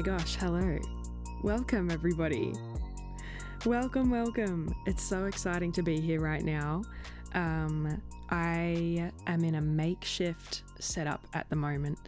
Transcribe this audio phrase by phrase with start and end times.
[0.00, 0.78] my gosh, hello.
[1.42, 2.54] Welcome, everybody.
[3.66, 4.74] Welcome, welcome.
[4.86, 6.84] It's so exciting to be here right now.
[7.34, 8.00] Um,
[8.30, 11.98] I am in a makeshift setup at the moment.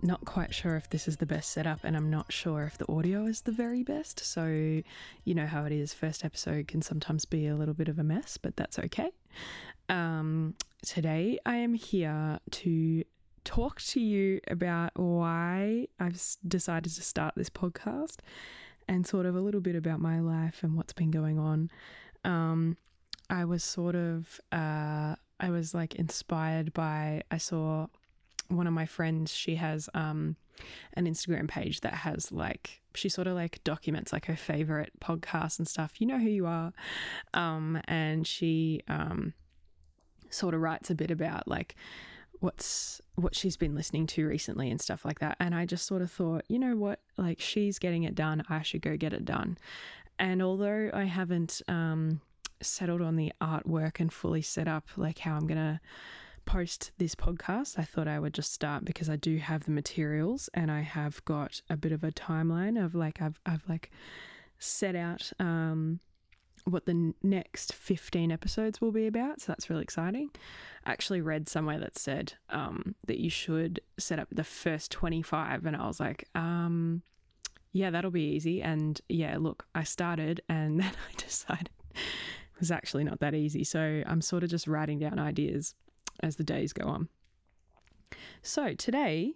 [0.00, 2.90] Not quite sure if this is the best setup, and I'm not sure if the
[2.90, 4.20] audio is the very best.
[4.20, 5.92] So, you know how it is.
[5.92, 9.10] First episode can sometimes be a little bit of a mess, but that's okay.
[9.90, 13.04] Um, today, I am here to
[13.44, 18.16] talk to you about why I've decided to start this podcast
[18.88, 21.70] and sort of a little bit about my life and what's been going on.
[22.24, 22.76] Um,
[23.30, 27.86] I was sort of, uh, I was like inspired by, I saw
[28.48, 30.36] one of my friends, she has um,
[30.94, 35.58] an Instagram page that has like, she sort of like documents like her favorite podcasts
[35.58, 36.00] and stuff.
[36.00, 36.72] You know who you are.
[37.32, 39.32] Um, and she um,
[40.30, 41.74] sort of writes a bit about like,
[42.40, 45.36] what's what she's been listening to recently and stuff like that.
[45.40, 47.00] And i just sort of thought you know what?
[47.16, 48.42] Like she's getting it done.
[48.48, 49.58] I should go get it done.
[50.18, 52.20] And although i haven't um,
[52.60, 55.80] settled on the artwork and fully set up like how i'm gonna
[56.46, 60.50] post this podcast i thought i would just start because i do have the materials
[60.52, 63.90] and i have got a bit of a timeline of like i've, I've like
[64.58, 66.00] set out um,
[66.64, 69.40] what the next 15 episodes will be about.
[69.40, 70.30] So that's really exciting.
[70.84, 75.66] I actually read somewhere that said um, that you should set up the first 25.
[75.66, 77.02] And I was like, um,
[77.72, 78.62] yeah, that'll be easy.
[78.62, 83.64] And yeah, look, I started and then I decided it was actually not that easy.
[83.64, 85.74] So I'm sort of just writing down ideas
[86.20, 87.08] as the days go on.
[88.40, 89.34] So today,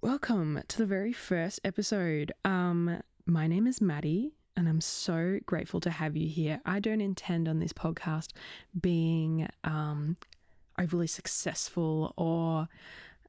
[0.00, 2.32] welcome to the very first episode.
[2.44, 6.60] Um, my name is Maddie and I'm so grateful to have you here.
[6.64, 8.28] I don't intend on this podcast
[8.78, 10.16] being um,
[10.78, 12.68] overly successful or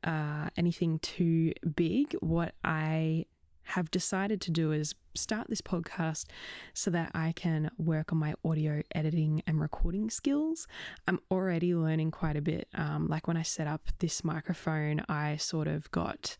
[0.03, 2.15] uh, anything too big.
[2.19, 3.25] What I
[3.63, 6.25] have decided to do is start this podcast
[6.73, 10.67] so that I can work on my audio editing and recording skills.
[11.07, 12.67] I'm already learning quite a bit.
[12.73, 16.37] Um, like when I set up this microphone, I sort of got.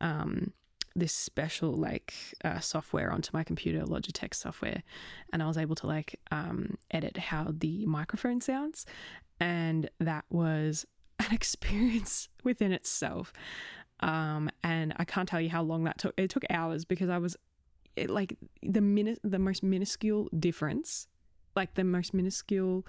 [0.00, 0.52] Um,
[0.98, 2.14] this special like
[2.44, 4.82] uh, software onto my computer, Logitech software,
[5.32, 8.86] and I was able to like um, edit how the microphone sounds,
[9.40, 10.86] and that was
[11.18, 13.32] an experience within itself.
[14.00, 16.14] Um, and I can't tell you how long that took.
[16.16, 17.36] It took hours because I was
[17.96, 21.08] it, like the minute the most minuscule difference
[21.58, 22.86] like the most minuscule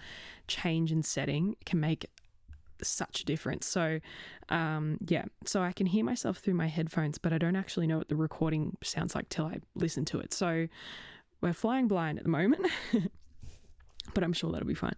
[0.47, 2.05] change in setting can make
[2.87, 3.65] such a difference.
[3.67, 3.99] So,
[4.49, 7.97] um, yeah, so I can hear myself through my headphones, but I don't actually know
[7.97, 10.33] what the recording sounds like till I listen to it.
[10.33, 10.67] So,
[11.41, 12.67] we're flying blind at the moment,
[14.13, 14.95] but I'm sure that'll be fine.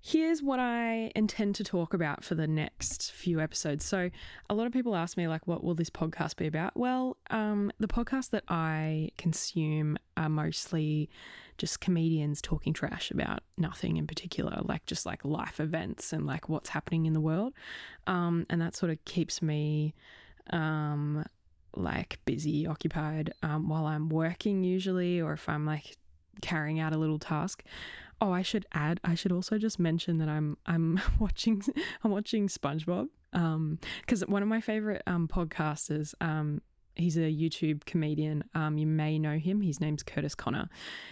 [0.00, 3.84] Here's what I intend to talk about for the next few episodes.
[3.84, 4.10] So,
[4.48, 6.76] a lot of people ask me, like, what will this podcast be about?
[6.76, 11.10] Well, um, the podcasts that I consume are mostly
[11.58, 16.48] just comedians talking trash about nothing in particular, like just like life events and like
[16.48, 17.52] what's happening in the world.
[18.06, 19.94] Um, and that sort of keeps me
[20.50, 21.24] um,
[21.74, 25.96] like busy, occupied um, while I'm working, usually, or if I'm like
[26.40, 27.64] carrying out a little task.
[28.20, 29.00] Oh, I should add.
[29.04, 31.62] I should also just mention that I'm I'm watching
[32.02, 36.60] I'm watching SpongeBob because um, one of my favorite um, podcasters um,
[36.98, 38.44] he's a YouTube comedian.
[38.54, 39.62] Um, you may know him.
[39.62, 40.68] His name's Curtis Connor.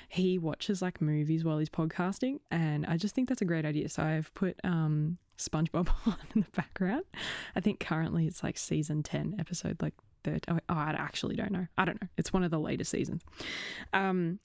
[0.09, 3.89] He watches like movies while he's podcasting, and I just think that's a great idea.
[3.89, 7.05] So I've put um, SpongeBob on in the background.
[7.55, 9.95] I think currently it's like season ten, episode like
[10.25, 10.45] third.
[10.49, 11.67] Oh, I actually don't know.
[11.79, 12.09] I don't know.
[12.19, 13.23] It's one of the later seasons.
[13.93, 14.41] Um,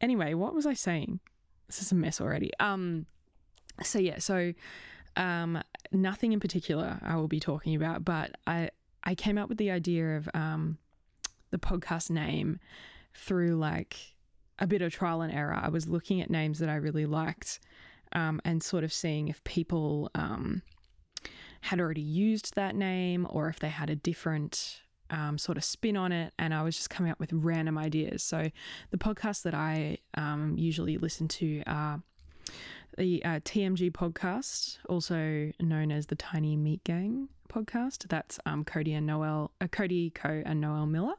[0.00, 1.20] anyway, what was I saying?
[1.66, 2.50] This is a mess already.
[2.60, 3.06] Um,
[3.82, 4.52] so yeah, so
[5.16, 8.70] um, nothing in particular I will be talking about, but I
[9.02, 10.78] I came up with the idea of um,
[11.50, 12.58] the podcast name
[13.14, 13.96] through like
[14.58, 15.54] a bit of trial and error.
[15.54, 17.60] I was looking at names that I really liked
[18.12, 20.62] um, and sort of seeing if people um,
[21.62, 24.82] had already used that name or if they had a different
[25.14, 26.32] um, sort of spin on it.
[26.38, 28.22] And I was just coming up with random ideas.
[28.22, 28.50] So
[28.90, 32.02] the podcasts that I um, usually listen to are
[32.98, 38.08] the uh, TMG podcast, also known as the Tiny Meat Gang podcast.
[38.08, 41.14] That's um, Cody and Noel, uh, Cody Ko and Noel Miller.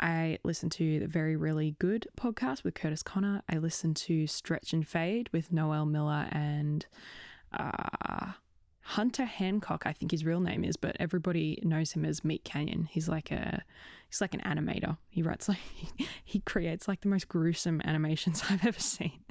[0.00, 3.42] I listen to the Very Really Good podcast with Curtis Connor.
[3.48, 6.86] I listen to Stretch and Fade with Noel Miller and
[7.52, 8.32] uh,
[8.86, 9.84] Hunter Hancock.
[9.86, 12.86] I think his real name is, but everybody knows him as Meat Canyon.
[12.90, 13.62] He's like a
[14.08, 14.98] he's like an animator.
[15.08, 15.58] He writes like
[16.24, 19.24] he, creates like the most gruesome animations I've ever seen.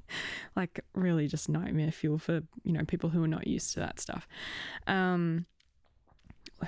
[0.56, 4.00] like really just nightmare fuel for you know people who are not used to that
[4.00, 4.28] stuff.
[4.88, 5.46] Um,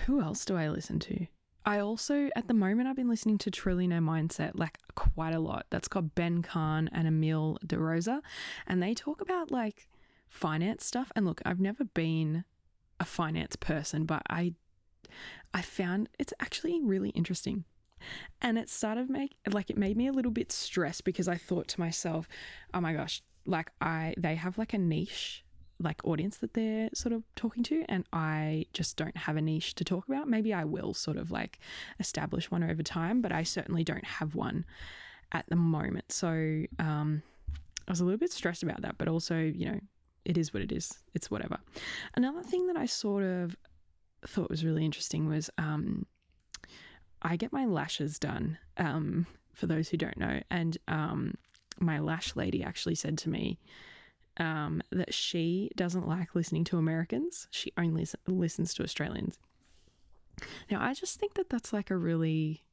[0.06, 1.26] who else do I listen to?
[1.68, 5.66] I also, at the moment, I've been listening to Trillionaire Mindset like quite a lot.
[5.72, 8.22] That's got Ben Kahn and Emil DeRosa.
[8.68, 9.88] And they talk about like
[10.28, 11.12] finance stuff.
[11.16, 12.44] And look, I've never been
[13.00, 14.54] a finance person, but I
[15.54, 17.66] I found it's actually really interesting.
[18.42, 21.68] And it started make like it made me a little bit stressed because I thought
[21.70, 22.28] to myself,
[22.74, 25.44] oh my gosh, like I they have like a niche
[25.80, 29.76] like audience that they're sort of talking to and I just don't have a niche
[29.76, 30.28] to talk about.
[30.28, 31.60] Maybe I will sort of like
[32.00, 34.66] establish one over time, but I certainly don't have one
[35.32, 36.12] at the moment.
[36.12, 37.24] So um
[37.88, 39.80] I was a little bit stressed about that, but also, you know,
[40.26, 40.98] it is what it is.
[41.14, 41.58] It's whatever.
[42.16, 43.56] Another thing that I sort of
[44.28, 46.06] thought was really interesting was um
[47.22, 50.42] I get my lashes done, um, for those who don't know.
[50.52, 51.36] And um,
[51.80, 53.60] my lash lady actually said to me
[54.38, 59.40] um, that she doesn't like listening to Americans, she only listens to Australians.
[60.70, 62.64] Now, I just think that that's like a really,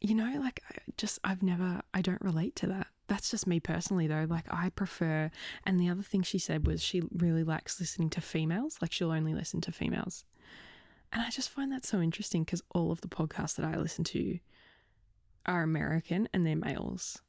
[0.00, 2.86] you know, like I just, I've never, I don't relate to that.
[3.06, 4.26] That's just me personally, though.
[4.28, 5.30] Like, I prefer,
[5.64, 8.78] and the other thing she said was she really likes listening to females.
[8.80, 10.24] Like, she'll only listen to females.
[11.12, 14.04] And I just find that so interesting because all of the podcasts that I listen
[14.04, 14.38] to
[15.46, 17.20] are American and they're males.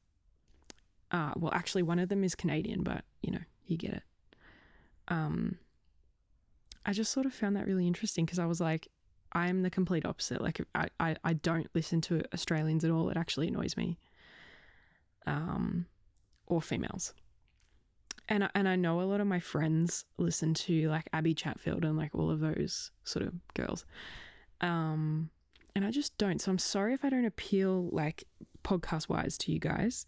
[1.11, 4.03] Uh, well, actually, one of them is Canadian, but you know, you get it.
[5.07, 5.59] Um,
[6.85, 8.87] I just sort of found that really interesting because I was like,
[9.33, 10.41] I'm the complete opposite.
[10.41, 13.09] Like, I, I, I don't listen to Australians at all.
[13.09, 13.99] It actually annoys me.
[15.27, 15.87] Um,
[16.47, 17.13] or females
[18.27, 21.85] and I, and I know a lot of my friends listen to like Abby Chatfield
[21.85, 23.85] and like all of those sort of girls.
[24.61, 25.29] Um
[25.75, 26.41] and I just don't.
[26.41, 28.23] So I'm sorry if I don't appeal like
[28.63, 30.05] podcast wise to you guys.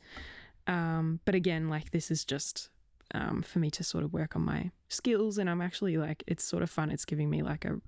[0.65, 2.69] Um but again, like this is just
[3.13, 6.43] um for me to sort of work on my skills and I'm actually like it's
[6.43, 6.89] sort of fun.
[6.89, 7.79] It's giving me like a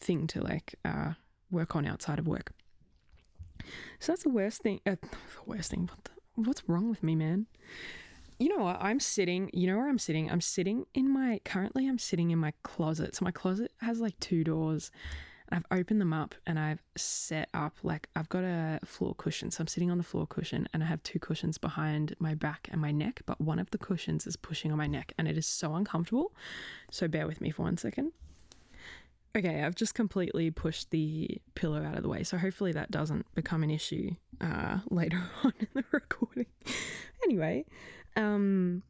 [0.00, 1.12] thing to like uh
[1.50, 2.52] work on outside of work.
[3.98, 4.80] So that's the worst thing.
[4.86, 5.08] Uh, the
[5.44, 5.90] worst thing.
[5.92, 6.10] What the,
[6.44, 7.46] what's wrong with me, man?
[8.38, 8.78] you know what?
[8.80, 10.30] I'm sitting, you know where I'm sitting?
[10.30, 13.16] I'm sitting in my, currently, I'm sitting in my closet.
[13.16, 14.90] So my closet has like two doors.
[15.50, 19.50] I've opened them up and I've set up, like, I've got a floor cushion.
[19.50, 22.68] So I'm sitting on the floor cushion and I have two cushions behind my back
[22.70, 23.22] and my neck.
[23.26, 26.32] But one of the cushions is pushing on my neck and it is so uncomfortable.
[26.90, 28.12] So bear with me for one second.
[29.36, 32.22] Okay, I've just completely pushed the pillow out of the way.
[32.24, 36.46] So hopefully that doesn't become an issue uh, later on in the recording.
[37.24, 37.64] anyway,
[38.16, 38.82] um,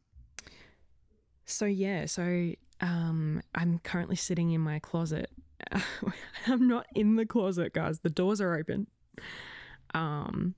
[1.45, 5.29] so yeah, so um, I'm currently sitting in my closet.
[6.47, 7.99] I'm not in the closet, guys.
[7.99, 8.87] The doors are open.
[9.93, 10.55] Um,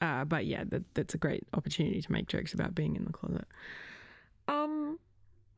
[0.00, 3.12] uh, but yeah, that, that's a great opportunity to make jokes about being in the
[3.12, 3.46] closet.
[4.46, 4.98] Um,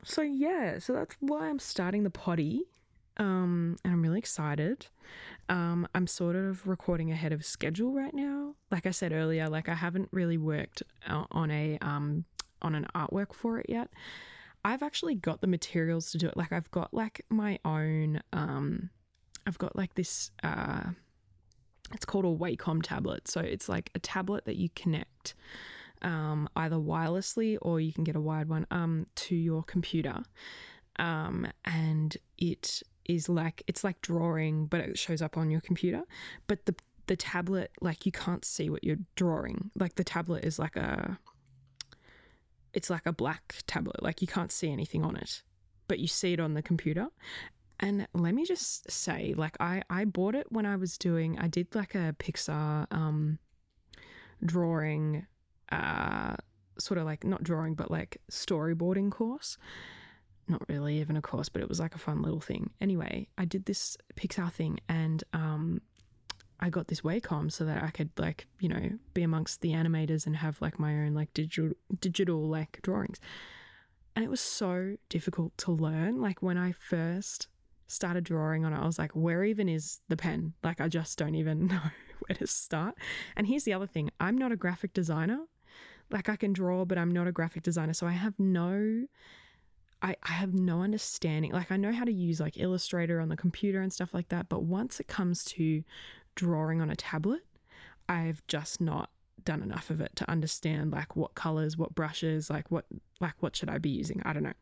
[0.02, 2.62] so yeah, so that's why I'm starting the potty.
[3.20, 4.86] Um, and I'm really excited.
[5.50, 8.54] Um, I'm sort of recording ahead of schedule right now.
[8.70, 12.24] Like I said earlier, like I haven't really worked on a um,
[12.62, 13.90] on an artwork for it yet.
[14.64, 16.36] I've actually got the materials to do it.
[16.36, 18.22] Like I've got like my own.
[18.32, 18.88] Um,
[19.46, 20.30] I've got like this.
[20.42, 20.90] Uh,
[21.92, 23.28] it's called a Wacom tablet.
[23.28, 25.34] So it's like a tablet that you connect
[26.00, 30.22] um, either wirelessly or you can get a wired one um, to your computer.
[30.98, 36.02] Um, and it is like it's like drawing, but it shows up on your computer.
[36.46, 36.74] But the
[37.06, 39.70] the tablet, like you can't see what you're drawing.
[39.76, 41.18] Like the tablet is like a
[42.72, 44.02] it's like a black tablet.
[44.02, 45.42] Like you can't see anything on it,
[45.88, 47.08] but you see it on the computer.
[47.80, 51.48] And let me just say, like I I bought it when I was doing I
[51.48, 53.38] did like a Pixar um
[54.44, 55.26] drawing
[55.72, 56.36] uh
[56.78, 59.58] sort of like not drawing but like storyboarding course
[60.50, 62.70] not really even a course, but it was like a fun little thing.
[62.80, 65.80] Anyway, I did this Pixar thing and um,
[66.60, 70.26] I got this Wacom so that I could like, you know, be amongst the animators
[70.26, 73.18] and have like my own like digital digital like drawings.
[74.14, 76.20] And it was so difficult to learn.
[76.20, 77.48] Like when I first
[77.86, 80.52] started drawing on it, I was like, where even is the pen?
[80.62, 81.80] Like I just don't even know
[82.26, 82.96] where to start.
[83.36, 85.46] And here's the other thing, I'm not a graphic designer.
[86.10, 87.94] Like I can draw, but I'm not a graphic designer.
[87.94, 89.06] So I have no
[90.02, 91.52] I, I have no understanding.
[91.52, 94.48] Like, I know how to use like Illustrator on the computer and stuff like that,
[94.48, 95.84] but once it comes to
[96.34, 97.42] drawing on a tablet,
[98.08, 99.10] I've just not
[99.44, 102.84] done enough of it to understand like what colors, what brushes, like what
[103.20, 104.22] like what should I be using?
[104.24, 104.52] I don't know.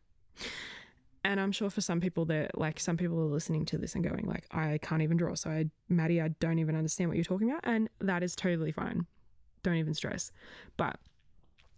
[1.23, 4.03] And I'm sure for some people that like some people are listening to this and
[4.03, 5.35] going like I can't even draw.
[5.35, 8.71] So I Maddie, I don't even understand what you're talking about and that is totally
[8.71, 9.05] fine.
[9.63, 10.31] Don't even stress.
[10.77, 10.97] But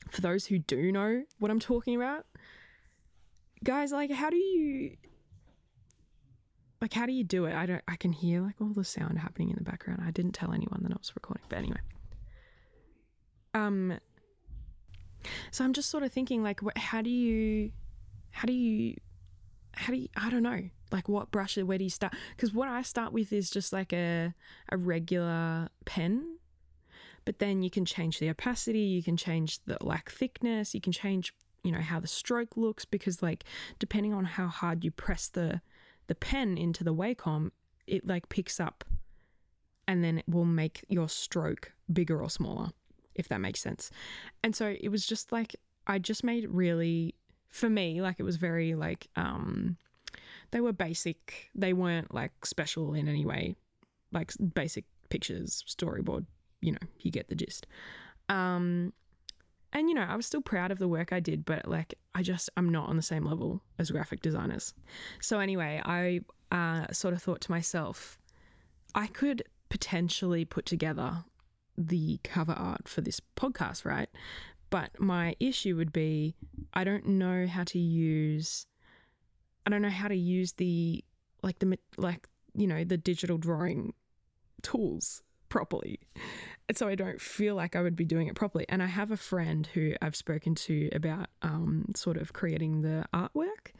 [0.09, 2.25] for those who do know what I'm talking about,
[3.63, 4.97] guys, like, how do you
[6.81, 7.53] like how do you do it?
[7.53, 10.01] I don't I can hear like all the sound happening in the background.
[10.05, 11.79] I didn't tell anyone that I was recording, but anyway.
[13.53, 13.99] Um
[15.51, 17.71] so I'm just sort of thinking like wh- how do you
[18.31, 18.95] how do you
[19.73, 20.69] how do you I don't know.
[20.91, 22.15] Like what brush where do you start?
[22.37, 24.33] Cuz what I start with is just like a
[24.69, 26.37] a regular pen.
[27.23, 30.91] But then you can change the opacity, you can change the like thickness, you can
[30.91, 33.43] change you know how the stroke looks because like
[33.79, 35.61] depending on how hard you press the
[36.07, 37.51] the pen into the Wacom,
[37.87, 38.83] it like picks up
[39.87, 42.69] and then it will make your stroke bigger or smaller,
[43.15, 43.91] if that makes sense.
[44.43, 45.55] And so it was just like
[45.87, 47.15] I just made really
[47.49, 49.77] for me, like it was very like um
[50.51, 51.49] they were basic.
[51.55, 53.55] They weren't like special in any way.
[54.11, 56.25] Like basic pictures, storyboard,
[56.59, 57.67] you know, you get the gist.
[58.27, 58.93] Um
[59.73, 62.23] and you know, I was still proud of the work I did, but like I
[62.23, 64.73] just I'm not on the same level as graphic designers.
[65.21, 68.17] So anyway, I uh, sort of thought to myself,
[68.93, 71.23] I could potentially put together
[71.77, 74.09] the cover art for this podcast, right?
[74.69, 76.35] But my issue would be
[76.73, 78.65] I don't know how to use
[79.65, 81.03] I don't know how to use the
[81.43, 83.93] like the like you know the digital drawing
[84.61, 85.99] tools properly.
[86.77, 88.65] So I don't feel like I would be doing it properly.
[88.69, 93.05] And I have a friend who I've spoken to about um, sort of creating the
[93.13, 93.73] artwork.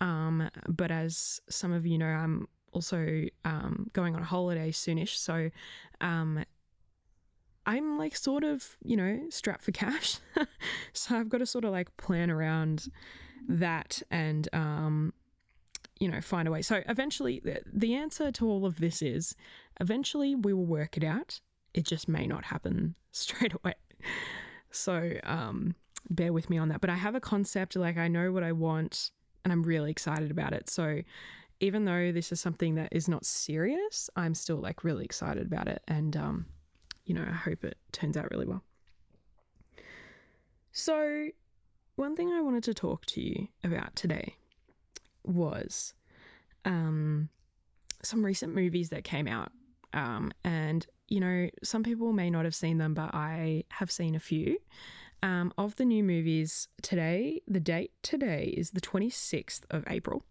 [0.00, 5.16] Um, but as some of you know, I'm also um, going on a holiday soonish.
[5.16, 5.50] So
[6.00, 6.44] um,
[7.66, 10.18] I'm like sort of, you know, strapped for cash.
[10.92, 12.88] so I've got to sort of like plan around
[13.48, 15.12] that and um,
[16.00, 16.62] you know, find a way.
[16.62, 19.36] So eventually, the, the answer to all of this is
[19.80, 21.40] eventually we will work it out.
[21.74, 23.74] It just may not happen straight away.
[24.70, 25.74] So um,
[26.10, 26.80] bear with me on that.
[26.80, 29.10] But I have a concept, like I know what I want,
[29.44, 30.68] and I'm really excited about it.
[30.70, 31.02] So
[31.60, 35.68] even though this is something that is not serious, I'm still like really excited about
[35.68, 35.82] it.
[35.86, 36.46] And, um,
[37.04, 38.62] you know, I hope it turns out really well.
[40.72, 41.28] So,
[41.96, 44.36] one thing I wanted to talk to you about today
[45.24, 45.94] was
[46.64, 47.28] um,
[48.02, 49.52] some recent movies that came out.
[49.92, 54.14] Um, and, you know, some people may not have seen them, but I have seen
[54.14, 54.56] a few.
[55.22, 60.24] Um, of the new movies today, the date today is the 26th of April,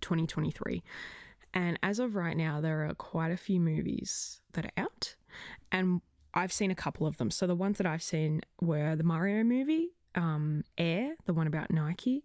[0.00, 0.82] 2023.
[1.52, 5.14] And as of right now, there are quite a few movies that are out.
[5.70, 6.00] And
[6.32, 7.30] I've seen a couple of them.
[7.30, 11.70] So the ones that I've seen were the Mario movie, um, Air, the one about
[11.70, 12.24] Nike,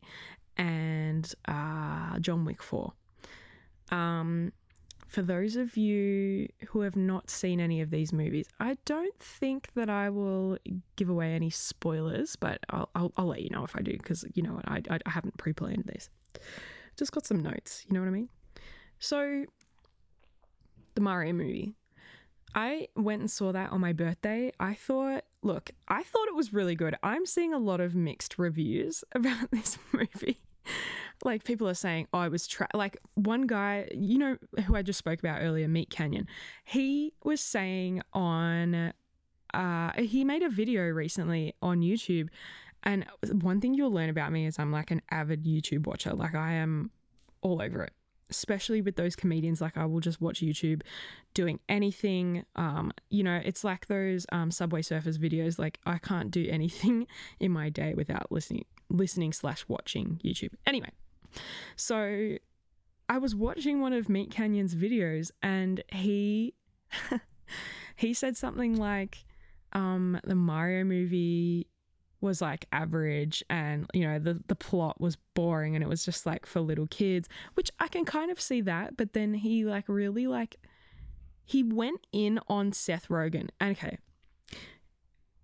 [0.55, 2.93] and uh, John Wick 4.
[3.91, 4.53] Um,
[5.13, 9.69] for those of you who have not seen any of these movies, I don't think
[9.75, 10.57] that I will
[10.95, 14.25] give away any spoilers, but I'll, I'll, I'll let you know if I do because
[14.33, 16.09] you know what, I, I, haven't pre planned this.
[16.97, 18.29] Just got some notes, you know what I mean?
[18.97, 19.45] So,
[20.95, 21.75] the Mario movie.
[22.55, 24.51] I went and saw that on my birthday.
[24.59, 26.95] I thought, look, I thought it was really good.
[27.03, 30.41] I'm seeing a lot of mixed reviews about this movie
[31.23, 32.67] like people are saying, oh, I was tra-.
[32.73, 36.27] like one guy, you know, who I just spoke about earlier, Meat Canyon.
[36.63, 38.93] He was saying on,
[39.53, 42.29] uh, he made a video recently on YouTube,
[42.83, 43.05] and
[43.41, 46.13] one thing you'll learn about me is I'm like an avid YouTube watcher.
[46.13, 46.91] Like I am
[47.41, 47.93] all over it.
[48.29, 50.81] Especially with those comedians, like I will just watch YouTube
[51.35, 52.45] doing anything.
[52.55, 55.59] Um, you know, it's like those um, Subway Surfers videos.
[55.59, 57.05] Like I can't do anything
[57.39, 60.49] in my day without listening, listening slash watching YouTube.
[60.65, 60.89] Anyway,
[61.75, 62.37] so
[63.09, 66.53] I was watching one of Meat Canyon's videos and he
[67.95, 69.25] he said something like
[69.73, 71.67] um, the Mario movie
[72.21, 76.25] was like average and you know the the plot was boring and it was just
[76.25, 79.89] like for little kids which I can kind of see that but then he like
[79.89, 80.55] really like
[81.43, 83.49] he went in on Seth Rogen.
[83.61, 83.97] Okay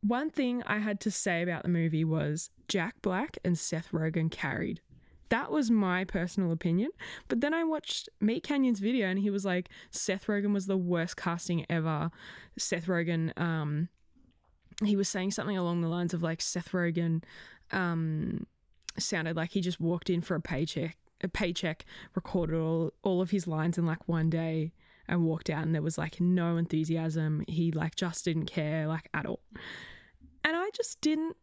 [0.02, 4.32] one thing I had to say about the movie was Jack Black and Seth Rogen
[4.32, 4.80] carried
[5.30, 6.92] that was my personal opinion.
[7.28, 10.78] But then I watched Meat Canyon's video and he was like, Seth Rogen was the
[10.78, 12.12] worst casting ever.
[12.58, 13.90] Seth Rogen, um,
[14.84, 17.24] he was saying something along the lines of like Seth Rogen
[17.72, 18.46] um,
[18.98, 23.32] sounded like he just walked in for a paycheck, a paycheck, recorded all, all of
[23.32, 24.74] his lines in like one day
[25.08, 27.44] and walked out and there was like no enthusiasm.
[27.48, 29.42] He like just didn't care like at all.
[30.44, 31.36] And I just didn't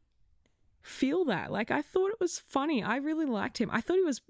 [0.87, 1.51] feel that.
[1.53, 2.83] Like I thought it was funny.
[2.83, 3.71] I really liked him.
[3.73, 4.21] I thought he was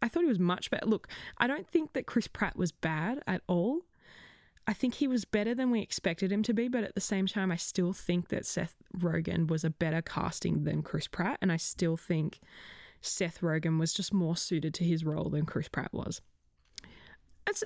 [0.00, 0.86] I thought he was much better.
[0.86, 3.82] Look, I don't think that Chris Pratt was bad at all.
[4.66, 7.26] I think he was better than we expected him to be, but at the same
[7.26, 11.52] time I still think that Seth Rogen was a better casting than Chris Pratt and
[11.52, 12.40] I still think
[13.00, 16.22] Seth Rogen was just more suited to his role than Chris Pratt was.
[17.46, 17.64] it's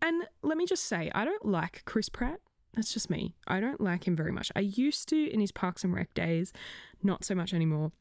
[0.00, 2.40] and let me just say, I don't like Chris Pratt.
[2.74, 3.34] That's just me.
[3.46, 4.50] I don't like him very much.
[4.56, 6.52] I used to in his Parks and Rec days,
[7.02, 7.92] not so much anymore.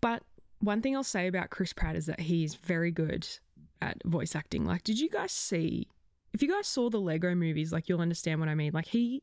[0.00, 0.22] But
[0.60, 3.26] one thing I'll say about Chris Pratt is that he's very good
[3.80, 4.64] at voice acting.
[4.64, 5.88] Like, did you guys see?
[6.32, 8.72] If you guys saw the Lego movies, like you'll understand what I mean.
[8.72, 9.22] Like he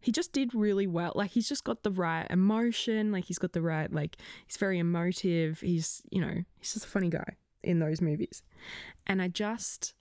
[0.00, 1.12] he just did really well.
[1.14, 3.12] Like he's just got the right emotion.
[3.12, 4.16] Like he's got the right like
[4.46, 5.60] he's very emotive.
[5.60, 8.42] He's you know he's just a funny guy in those movies,
[9.06, 9.94] and I just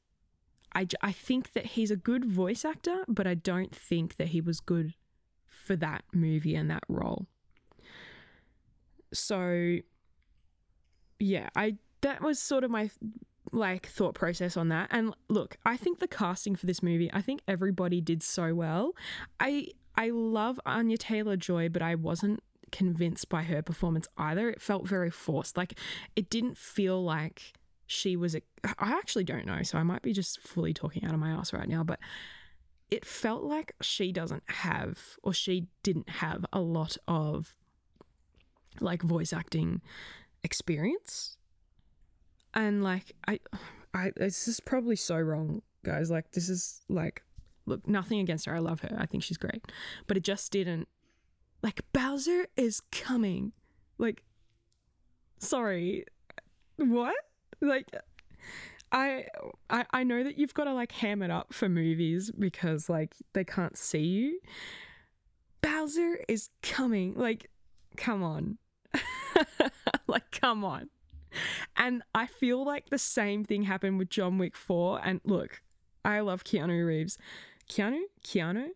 [0.76, 4.42] I I think that he's a good voice actor, but I don't think that he
[4.42, 4.94] was good
[5.48, 7.26] for that movie and that role.
[9.14, 9.78] So
[11.20, 12.92] yeah, I that was sort of my
[13.52, 14.90] like thought process on that.
[14.92, 18.94] And look, I think the casting for this movie, I think everybody did so well.
[19.40, 24.50] I I love Anya Taylor Joy, but I wasn't convinced by her performance either.
[24.50, 25.56] It felt very forced.
[25.56, 25.80] Like
[26.16, 27.54] it didn't feel like
[27.88, 31.14] she was a, I actually don't know, so I might be just fully talking out
[31.14, 32.00] of my ass right now, but
[32.90, 37.56] it felt like she doesn't have or she didn't have a lot of
[38.80, 39.82] like voice acting
[40.44, 41.38] experience.
[42.54, 43.40] And like I
[43.94, 46.12] I this is probably so wrong, guys.
[46.12, 47.24] Like this is like
[47.66, 48.56] look, nothing against her.
[48.56, 48.96] I love her.
[48.98, 49.64] I think she's great.
[50.08, 50.88] But it just didn't
[51.64, 53.52] like Bowser is coming.
[53.98, 54.24] Like
[55.40, 56.06] sorry.
[56.78, 57.16] What?
[57.62, 57.90] Like
[58.92, 59.26] I,
[59.70, 63.16] I I know that you've got to like ham it up for movies because like
[63.34, 64.40] they can't see you.
[65.62, 67.16] Bowser is coming.
[67.16, 67.50] Like
[67.98, 68.58] come on.
[70.08, 70.90] like come on.
[71.76, 75.62] And I feel like the same thing happened with John Wick 4 and look,
[76.06, 77.18] I love Keanu Reeves.
[77.70, 78.00] Keanu?
[78.24, 78.70] Keanu?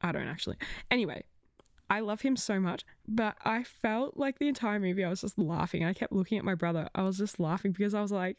[0.00, 0.56] I don't actually.
[0.90, 1.24] Anyway,
[1.92, 5.38] I love him so much, but I felt like the entire movie I was just
[5.38, 5.84] laughing.
[5.84, 6.88] I kept looking at my brother.
[6.94, 8.38] I was just laughing because I was like,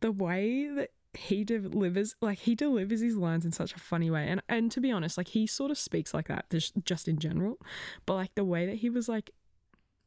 [0.00, 4.26] the way that he delivers, like he delivers his lines in such a funny way.
[4.26, 7.18] And and to be honest, like he sort of speaks like that just, just in
[7.18, 7.58] general,
[8.06, 9.32] but like the way that he was like,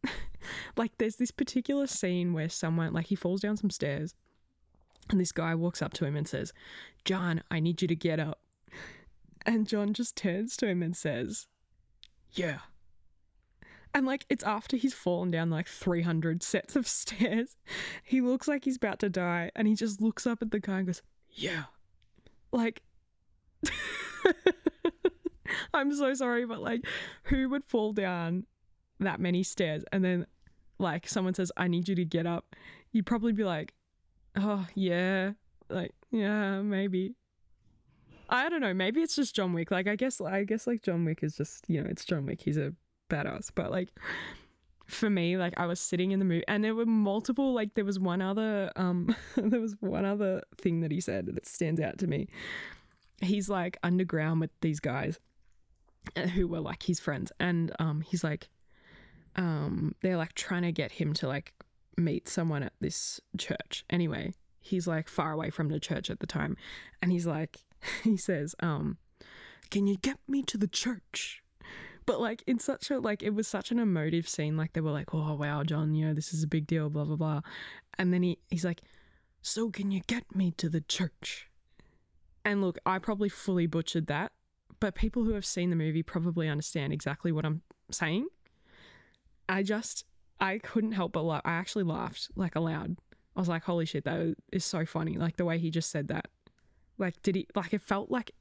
[0.76, 4.16] like there's this particular scene where someone like he falls down some stairs,
[5.12, 6.52] and this guy walks up to him and says,
[7.04, 8.40] "John, I need you to get up."
[9.46, 11.46] And John just turns to him and says,
[12.34, 12.60] Yeah.
[13.94, 17.56] And like it's after he's fallen down like 300 sets of stairs.
[18.04, 20.80] He looks like he's about to die and he just looks up at the guy
[20.80, 21.64] and goes, Yeah.
[22.52, 22.82] Like,
[25.74, 26.86] I'm so sorry, but like,
[27.24, 28.46] who would fall down
[29.00, 30.26] that many stairs and then
[30.78, 32.56] like someone says, I need you to get up?
[32.92, 33.74] You'd probably be like,
[34.36, 35.32] Oh, yeah.
[35.70, 37.16] Like, yeah, maybe.
[38.30, 38.74] I don't know.
[38.74, 39.72] Maybe it's just John Wick.
[39.72, 42.42] Like I guess I guess like John Wick is just you know it's John Wick.
[42.42, 42.74] He's a
[43.10, 43.52] badass.
[43.54, 43.90] But like
[44.88, 47.54] for me, like I was sitting in the movie and there were multiple.
[47.54, 51.48] Like there was one other um there was one other thing that he said that
[51.48, 52.28] stands out to me.
[53.22, 55.20] He's like underground with these guys
[56.16, 58.50] uh, who were like his friends, and um he's like
[59.36, 61.54] um they're like trying to get him to like
[61.98, 63.86] meet someone at this church.
[63.90, 66.58] Anyway, he's like far away from the church at the time,
[67.02, 67.60] and he's like
[68.04, 68.98] he says, um,
[69.70, 71.42] can you get me to the church?
[72.06, 74.56] But like in such a like it was such an emotive scene.
[74.58, 77.04] Like they were like, oh wow, John, you know this is a big deal, blah
[77.04, 77.42] blah blah.
[77.98, 78.82] And then he he's like,
[79.42, 81.50] so can you get me to the church?
[82.44, 84.34] And look, I probably fully butchered that,
[84.80, 88.28] but people who have seen the movie probably understand exactly what I'm saying.
[89.50, 90.06] I just
[90.40, 91.42] I couldn't help but laugh.
[91.44, 92.98] I actually laughed like aloud.
[93.36, 95.18] I was like, holy shit, that is so funny.
[95.18, 96.28] Like the way he just said that.
[96.98, 98.32] Like, did he, like, it felt like,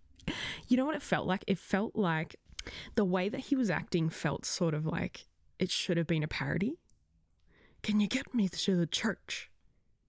[0.68, 1.44] you know what it felt like?
[1.46, 2.36] It felt like
[2.94, 5.26] the way that he was acting felt sort of like
[5.58, 6.78] it should have been a parody.
[7.82, 9.50] Can you get me to the church?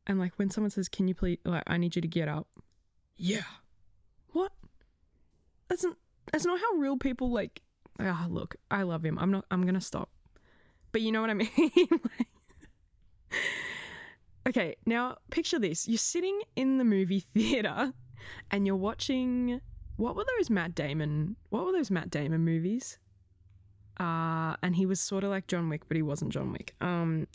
[0.08, 2.48] And like when someone says, "Can you please?" Like, I need you to get up.
[3.18, 3.44] Yeah.
[4.32, 4.52] What?
[5.68, 5.98] That's not,
[6.32, 7.62] that's not how real people like.
[8.00, 9.18] Ah, oh, look, I love him.
[9.18, 9.46] I'm not.
[9.50, 10.10] I'm gonna stop.
[10.92, 11.50] But you know what I mean.
[11.60, 12.28] like,
[14.48, 17.94] okay, now picture this: you're sitting in the movie theater
[18.52, 19.62] and you're watching
[19.98, 22.98] what were those Matt Damon what were those Matt Damon movies?
[24.00, 26.76] Uh and he was sort of like John Wick, but he wasn't John Wick.
[26.82, 27.28] Um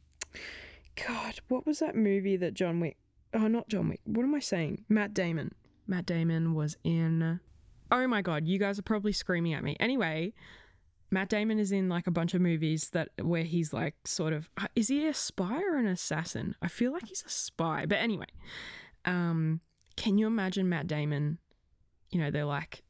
[1.07, 2.97] God, what was that movie that John Wick
[3.33, 4.01] Oh, not John Wick.
[4.05, 4.85] What am I saying?
[4.89, 5.55] Matt Damon.
[5.87, 7.41] Matt Damon was in
[7.93, 9.77] Oh my god, you guys are probably screaming at me.
[9.81, 10.33] Anyway,
[11.11, 14.49] Matt Damon is in like a bunch of movies that where he's like sort of
[14.77, 16.55] is he a spy or an assassin?
[16.63, 17.85] I feel like he's a spy.
[17.87, 18.27] But anyway,
[19.05, 19.61] um
[20.01, 21.37] can you imagine Matt Damon?
[22.11, 22.83] You know, they're like,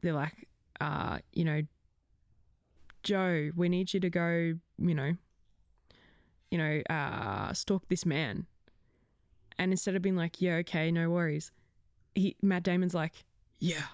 [0.00, 0.48] they're like,
[0.80, 1.60] uh, you know,
[3.02, 5.12] Joe, we need you to go, you know,
[6.50, 8.46] you know, uh, stalk this man.
[9.58, 11.52] and instead of being like, "Yeah, okay, no worries,"
[12.14, 13.12] he Matt Damon's like,
[13.60, 13.84] "Yeah."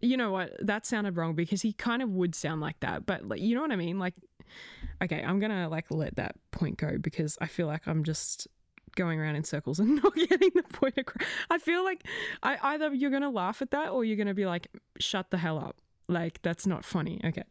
[0.00, 0.52] You know what?
[0.60, 3.62] That sounded wrong because he kind of would sound like that, but like, you know
[3.62, 3.98] what I mean?
[3.98, 4.14] Like,
[5.02, 8.46] okay, I'm gonna like let that point go because I feel like I'm just
[8.94, 11.26] going around in circles and not getting the point across.
[11.50, 12.04] I feel like
[12.42, 15.58] I either you're gonna laugh at that or you're gonna be like, "Shut the hell
[15.58, 17.20] up!" Like that's not funny.
[17.24, 17.44] Okay.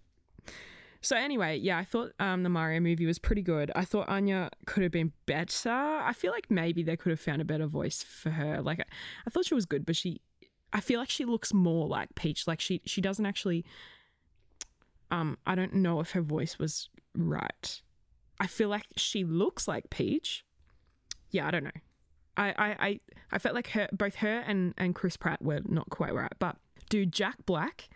[1.04, 3.72] So anyway, yeah, I thought um, the Mario movie was pretty good.
[3.76, 5.70] I thought Anya could have been better.
[5.70, 8.62] I feel like maybe they could have found a better voice for her.
[8.62, 8.86] Like I,
[9.28, 10.22] I thought she was good, but she,
[10.72, 12.48] I feel like she looks more like Peach.
[12.48, 13.66] Like she she doesn't actually.
[15.12, 17.82] Um, I don't know if her voice was right.
[18.40, 20.46] I feel like she looks like Peach.
[21.34, 21.72] Yeah, I don't know.
[22.38, 23.00] I I I,
[23.34, 26.32] I felt like her both her and and Chris Pratt were not quite right.
[26.39, 26.56] But
[26.89, 27.89] dude, Jack Black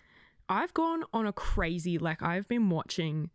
[0.49, 3.29] I've gone on a crazy, like, I've been watching.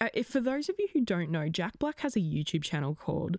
[0.00, 2.94] Uh, if for those of you who don't know, Jack Black has a YouTube channel
[2.94, 3.36] called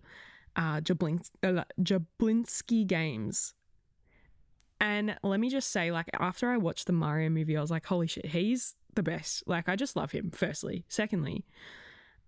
[0.56, 3.54] uh, Jablins- uh, Jablinski Games.
[4.80, 7.84] And let me just say, like, after I watched the Mario movie, I was like,
[7.84, 9.42] holy shit, he's the best.
[9.46, 10.84] Like, I just love him, firstly.
[10.88, 11.44] Secondly,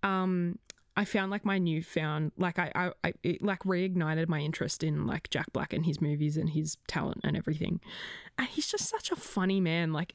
[0.03, 0.59] um,
[0.95, 5.07] I found like my newfound, like, I, I, I it, like reignited my interest in
[5.07, 7.79] like Jack Black and his movies and his talent and everything.
[8.37, 9.91] And he's just such a funny man.
[9.91, 10.13] Like,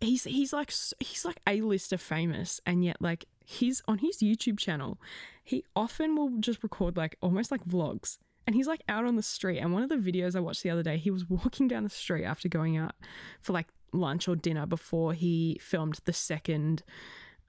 [0.00, 4.58] he's he's like he's like a lister famous and yet like he's on his YouTube
[4.58, 4.98] channel
[5.44, 9.22] he often will just record like almost like vlogs and he's like out on the
[9.22, 11.84] street and one of the videos I watched the other day he was walking down
[11.84, 12.94] the street after going out
[13.42, 16.82] for like lunch or dinner before he filmed the second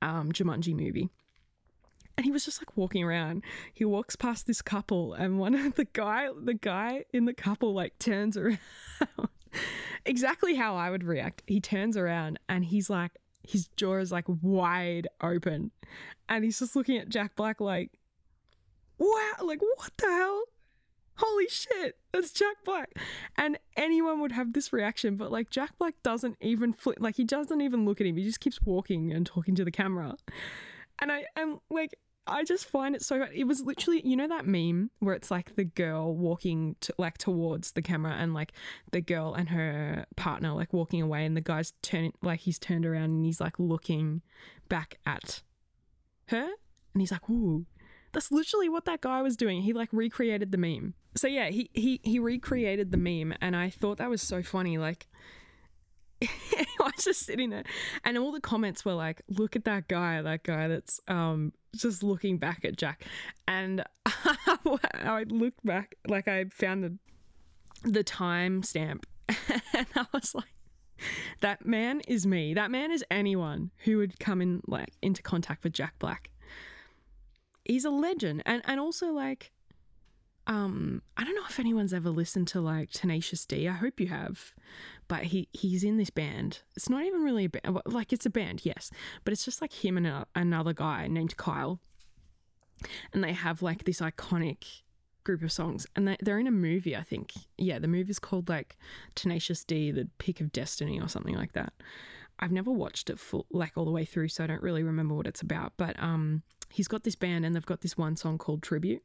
[0.01, 1.09] um, Jumanji movie
[2.17, 3.43] and he was just like walking around
[3.73, 7.73] he walks past this couple and one of the guy the guy in the couple
[7.73, 8.59] like turns around
[10.05, 11.43] exactly how I would react.
[11.47, 13.11] He turns around and he's like,
[13.43, 15.71] his jaw is like wide open.
[16.29, 17.91] And he's just looking at Jack Black like,
[18.97, 20.43] wow, like, what the hell?
[21.15, 22.97] Holy shit, that's Jack Black.
[23.37, 27.23] And anyone would have this reaction, but like Jack Black doesn't even flip, like, he
[27.23, 28.17] doesn't even look at him.
[28.17, 30.15] He just keeps walking and talking to the camera.
[31.01, 33.25] And I am like, I just find it so.
[33.33, 37.17] It was literally, you know, that meme where it's like the girl walking to like
[37.17, 38.53] towards the camera and like
[38.91, 42.85] the girl and her partner like walking away, and the guy's turning like he's turned
[42.85, 44.21] around and he's like looking
[44.69, 45.41] back at
[46.27, 46.49] her,
[46.93, 47.65] and he's like, "Ooh."
[48.13, 49.61] That's literally what that guy was doing.
[49.61, 50.95] He like recreated the meme.
[51.15, 54.77] So yeah, he he he recreated the meme, and I thought that was so funny.
[54.77, 55.07] Like
[56.85, 57.63] I was just sitting there,
[58.03, 62.01] and all the comments were like, "Look at that guy, that guy that's um just
[62.01, 63.05] looking back at Jack."
[63.47, 66.97] And I looked back, like I found the
[67.83, 70.55] the time stamp, and I was like,
[71.41, 72.55] "That man is me.
[72.55, 76.31] That man is anyone who would come in like into contact with Jack Black.
[77.63, 79.51] He's a legend, and and also like."
[80.51, 83.67] Um, I don't know if anyone's ever listened to like Tenacious D.
[83.67, 84.53] I hope you have
[85.11, 86.61] but he he's in this band.
[86.73, 87.81] It's not even really a band.
[87.85, 88.89] Like it's a band, yes,
[89.25, 91.81] but it's just like him and a, another guy named Kyle,
[93.11, 94.83] and they have like this iconic
[95.25, 96.95] group of songs, and they, they're in a movie.
[96.95, 98.77] I think, yeah, the movie's called like
[99.13, 101.73] Tenacious D: The Pick of Destiny or something like that.
[102.39, 105.13] I've never watched it full like all the way through, so I don't really remember
[105.13, 105.73] what it's about.
[105.75, 109.03] But um, he's got this band, and they've got this one song called Tribute,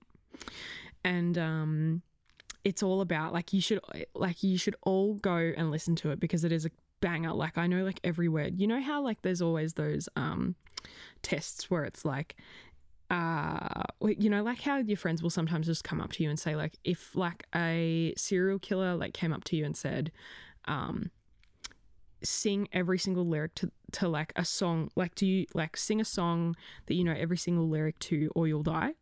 [1.07, 2.03] and um
[2.64, 3.81] it's all about like you should
[4.14, 7.33] like you should all go and listen to it because it is a banger.
[7.33, 8.61] Like I know like every word.
[8.61, 10.57] You know how like there's always those um
[11.23, 12.37] tests where it's like
[13.09, 16.40] uh you know like how your friends will sometimes just come up to you and
[16.40, 20.11] say like if like a serial killer like came up to you and said
[20.64, 21.12] um
[22.25, 26.05] sing every single lyric to to like a song like do you like sing a
[26.05, 28.95] song that you know every single lyric to or you'll die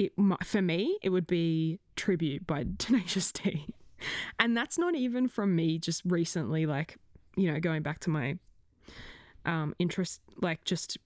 [0.00, 0.12] it
[0.44, 3.66] for me it would be tribute by tenacious d
[4.38, 6.96] and that's not even from me just recently like
[7.36, 8.36] you know going back to my
[9.44, 10.96] um interest like just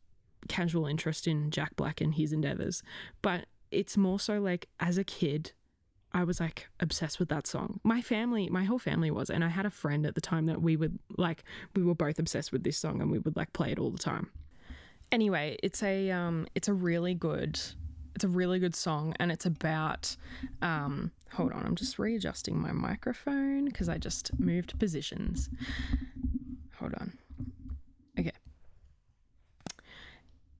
[0.49, 2.83] casual interest in jack black and his endeavors
[3.23, 5.53] but it's more so like as a kid
[6.17, 7.81] I was like obsessed with that song.
[7.83, 10.63] My family, my whole family was, and I had a friend at the time that
[10.63, 11.43] we would like
[11.75, 13.99] we were both obsessed with this song and we would like play it all the
[13.99, 14.31] time.
[15.11, 17.61] Anyway, it's a um it's a really good
[18.15, 20.17] it's a really good song and it's about
[20.63, 25.49] um, hold on i'm just readjusting my microphone because i just moved positions.
[26.79, 27.17] Hold on.
[28.19, 28.33] Okay.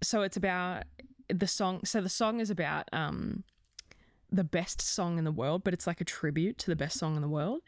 [0.03, 0.85] So it's about
[1.29, 3.45] the song so the song is about um,
[4.31, 7.17] the best song in the world but it's like a tribute to the best song
[7.17, 7.63] in the world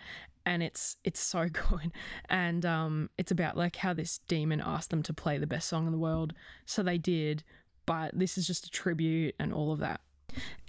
[0.47, 1.93] and it's it's so good.
[2.31, 5.87] And um, it's about like how this demon asked them to play the best song
[5.87, 6.33] in the world.
[6.65, 7.43] So they did
[7.87, 10.01] but this is just a tribute and all of that.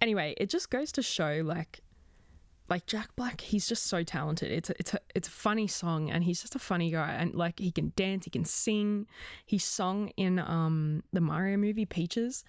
[0.02, 1.82] Anyway, it just goes to show like
[2.70, 4.52] like Jack Black, he's just so talented.
[4.52, 7.14] It's a, it's a it's a funny song, and he's just a funny guy.
[7.14, 9.08] And like he can dance, he can sing.
[9.46, 12.44] He sung in um the Mario movie Peaches.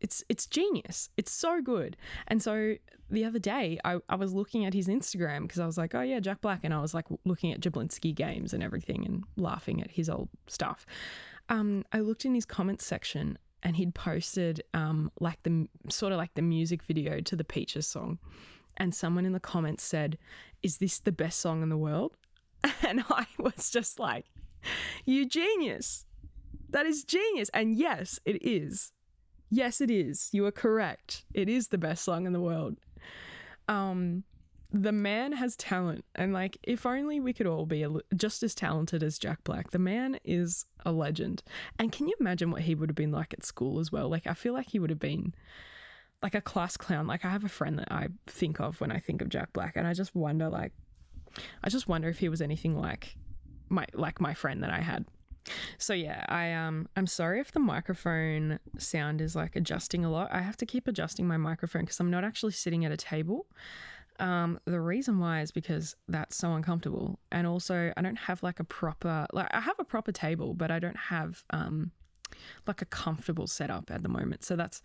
[0.00, 1.10] It's it's genius.
[1.16, 1.96] It's so good.
[2.28, 2.76] And so
[3.10, 6.00] the other day, I, I was looking at his Instagram because I was like, oh
[6.00, 9.82] yeah, Jack Black, and I was like looking at Jablinski games and everything, and laughing
[9.82, 10.86] at his old stuff.
[11.50, 16.18] Um, I looked in his comments section, and he'd posted um like the sort of
[16.18, 18.18] like the music video to the Peaches song
[18.80, 20.18] and someone in the comments said,
[20.62, 22.16] Is this the best song in the world?
[22.86, 24.24] And I was just like,
[25.04, 26.06] You genius.
[26.70, 27.50] That is genius.
[27.52, 28.92] And yes, it is.
[29.50, 30.30] Yes, it is.
[30.32, 31.24] You are correct.
[31.34, 32.78] It is the best song in the world.
[33.68, 34.24] Um,
[34.72, 39.02] the man has talent, and like, if only we could all be just as talented
[39.02, 39.70] as Jack Black.
[39.70, 41.42] The man is a legend.
[41.78, 44.08] And can you imagine what he would have been like at school as well?
[44.08, 45.34] Like, I feel like he would have been
[46.22, 47.06] like a class clown.
[47.06, 49.76] Like I have a friend that I think of when I think of Jack Black,
[49.76, 50.72] and I just wonder, like,
[51.62, 53.16] I just wonder if he was anything like
[53.68, 55.06] my like my friend that I had.
[55.78, 60.28] So yeah, I um I'm sorry if the microphone sound is like adjusting a lot.
[60.32, 63.46] I have to keep adjusting my microphone because I'm not actually sitting at a table.
[64.20, 68.60] Um, the reason why is because that's so uncomfortable, and also I don't have like
[68.60, 71.90] a proper like I have a proper table, but I don't have um
[72.66, 74.44] like a comfortable setup at the moment.
[74.44, 74.82] So that's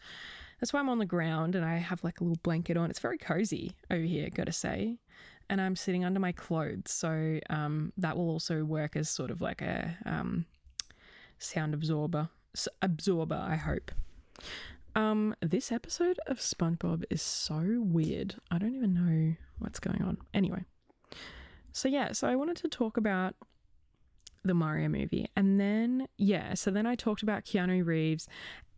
[0.60, 2.90] that's why I'm on the ground and I have like a little blanket on.
[2.90, 5.00] It's very cozy over here, gotta say.
[5.50, 6.92] And I'm sitting under my clothes.
[6.92, 10.46] So um, that will also work as sort of like a um,
[11.38, 12.30] sound absorber.
[12.82, 13.92] Absorber, I hope.
[14.96, 18.36] Um, this episode of SpongeBob is so weird.
[18.50, 20.18] I don't even know what's going on.
[20.34, 20.64] Anyway,
[21.74, 23.36] so yeah, so I wanted to talk about
[24.46, 25.28] the Mario movie.
[25.36, 28.28] And then, yeah, so then I talked about Keanu Reeves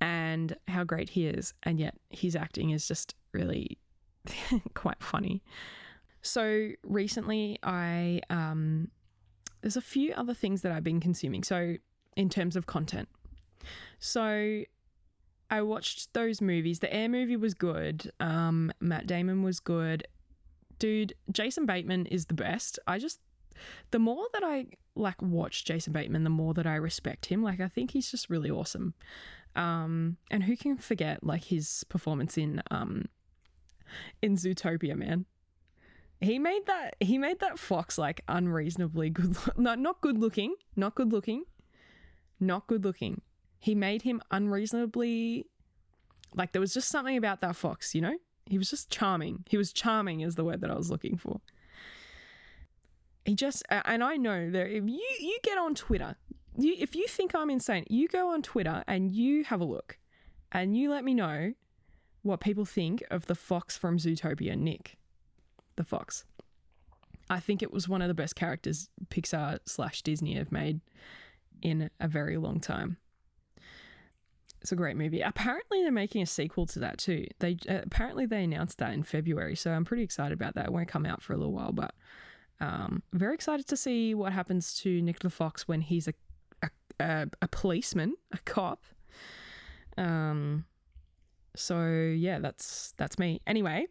[0.01, 1.53] and how great he is.
[1.63, 3.77] And yet his acting is just really
[4.73, 5.43] quite funny.
[6.23, 8.89] So recently, I, um,
[9.61, 11.43] there's a few other things that I've been consuming.
[11.43, 11.75] So,
[12.15, 13.07] in terms of content.
[13.99, 14.63] So,
[15.49, 16.79] I watched those movies.
[16.79, 18.11] The Air movie was good.
[18.19, 20.07] Um, Matt Damon was good.
[20.79, 22.79] Dude, Jason Bateman is the best.
[22.85, 23.19] I just
[23.91, 27.41] the more that I like watch Jason Bateman, the more that I respect him.
[27.41, 28.93] Like I think he's just really awesome.
[29.55, 33.05] Um, and who can forget like his performance in um
[34.21, 35.25] in Zootopia, man?
[36.19, 39.37] He made that he made that fox like unreasonably good.
[39.57, 41.43] Not not good looking, not good looking,
[42.39, 43.21] not good looking.
[43.67, 45.45] He made him unreasonably
[46.33, 48.17] like there was just something about that fox, you know?
[48.45, 49.43] He was just charming.
[49.49, 51.41] He was charming is the word that I was looking for
[53.27, 56.15] he just and I know that if you you get on Twitter,
[56.57, 59.99] you if you think I'm insane, you go on Twitter and you have a look,
[60.51, 61.53] and you let me know
[62.23, 64.97] what people think of the fox from Zootopia, Nick,
[65.75, 66.23] the fox.
[67.29, 70.79] I think it was one of the best characters Pixar slash Disney have made
[71.61, 72.95] in a very long time.
[74.67, 75.21] It's a great movie.
[75.21, 77.25] Apparently, they're making a sequel to that too.
[77.39, 80.65] They uh, apparently they announced that in February, so I'm pretty excited about that.
[80.65, 81.95] It won't come out for a little while, but
[82.59, 86.13] um, very excited to see what happens to the Fox when he's a
[86.61, 88.83] a, a, a policeman, a cop.
[89.97, 90.65] Um,
[91.55, 93.39] so yeah, that's that's me.
[93.47, 93.85] Anyway,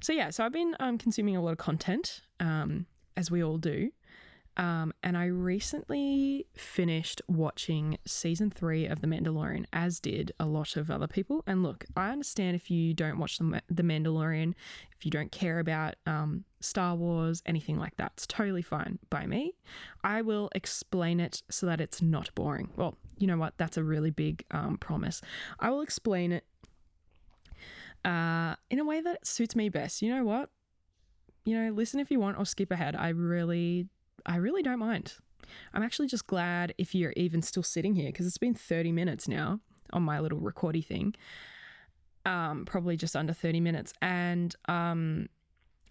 [0.00, 3.58] so yeah, so I've been um, consuming a lot of content, um, as we all
[3.58, 3.92] do.
[4.56, 10.76] Um, and I recently finished watching season three of The Mandalorian, as did a lot
[10.76, 11.44] of other people.
[11.46, 14.54] And look, I understand if you don't watch The, the Mandalorian,
[14.96, 19.26] if you don't care about um, Star Wars, anything like that, it's totally fine by
[19.26, 19.54] me.
[20.02, 22.70] I will explain it so that it's not boring.
[22.76, 23.58] Well, you know what?
[23.58, 25.20] That's a really big um, promise.
[25.60, 26.44] I will explain it
[28.06, 30.00] uh, in a way that suits me best.
[30.00, 30.48] You know what?
[31.44, 32.96] You know, listen if you want or skip ahead.
[32.96, 33.88] I really
[34.26, 35.14] I really don't mind.
[35.72, 39.28] I'm actually just glad if you're even still sitting here because it's been 30 minutes
[39.28, 39.60] now
[39.92, 41.14] on my little recordy thing.
[42.24, 43.92] Um, probably just under 30 minutes.
[44.02, 45.28] And um,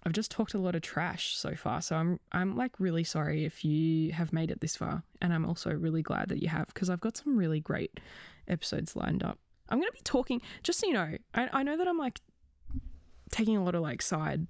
[0.05, 1.81] I've just talked a lot of trash so far.
[1.81, 5.03] So I'm I'm like really sorry if you have made it this far.
[5.21, 7.99] And I'm also really glad that you have because I've got some really great
[8.47, 9.39] episodes lined up.
[9.69, 12.19] I'm gonna be talking just so you know, I, I know that I'm like
[13.31, 14.47] taking a lot of like side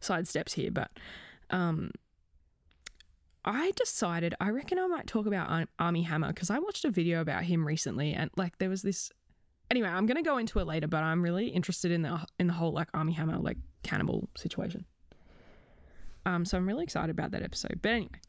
[0.00, 0.90] side steps here, but
[1.50, 1.92] um
[3.44, 7.20] I decided I reckon I might talk about Armie Hammer because I watched a video
[7.20, 9.10] about him recently and like there was this
[9.70, 12.46] anyway, I'm going to go into it later, but I'm really interested in the in
[12.46, 14.84] the whole like Armie Hammer like cannibal situation.
[16.26, 17.80] Um so I'm really excited about that episode.
[17.80, 18.20] But anyway,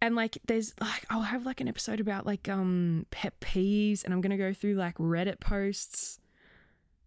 [0.00, 4.12] and like there's like I'll have like an episode about like um pet peeves and
[4.12, 6.20] I'm going to go through like Reddit posts.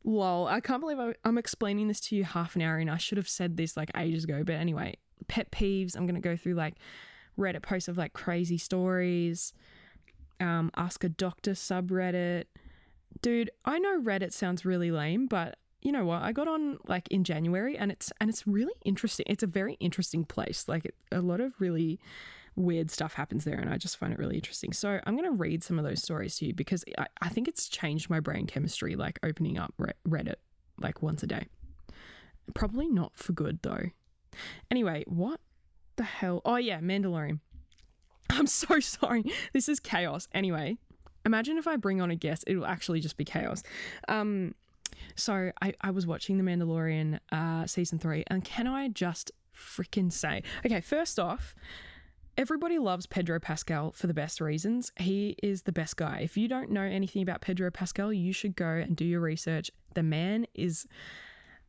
[0.04, 3.20] Lol, I can't believe I'm explaining this to you half an hour and I should
[3.20, 4.96] have said this like ages ago, but anyway,
[5.28, 6.76] pet peeves, I'm going to go through like
[7.38, 9.54] Reddit posts of like crazy stories,
[10.40, 12.46] um ask a doctor subreddit.
[13.22, 16.22] Dude, I know Reddit sounds really lame, but you know what?
[16.22, 19.26] I got on like in January and it's and it's really interesting.
[19.30, 20.68] It's a very interesting place.
[20.68, 22.00] Like a lot of really
[22.56, 24.74] weird stuff happens there and I just find it really interesting.
[24.74, 27.48] So I'm going to read some of those stories to you because I, I think
[27.48, 29.74] it's changed my brain chemistry, like opening up
[30.08, 30.36] Reddit
[30.80, 31.48] like once a day.
[32.54, 33.90] Probably not for good though.
[34.70, 35.40] Anyway, what
[35.96, 36.42] the hell?
[36.46, 37.40] Oh yeah, Mandalorian.
[38.30, 39.26] I'm so sorry.
[39.54, 40.28] This is chaos.
[40.34, 40.78] Anyway,
[41.26, 43.64] imagine if I bring on a guest, it'll actually just be chaos.
[44.08, 44.56] Um,
[45.16, 50.12] so I, I was watching The Mandalorian uh, season three, and can I just freaking
[50.12, 51.54] say, okay, first off,
[52.38, 54.92] everybody loves Pedro Pascal for the best reasons.
[54.98, 56.22] He is the best guy.
[56.24, 59.72] If you don't know anything about Pedro Pascal, you should go and do your research.
[59.94, 60.88] The man is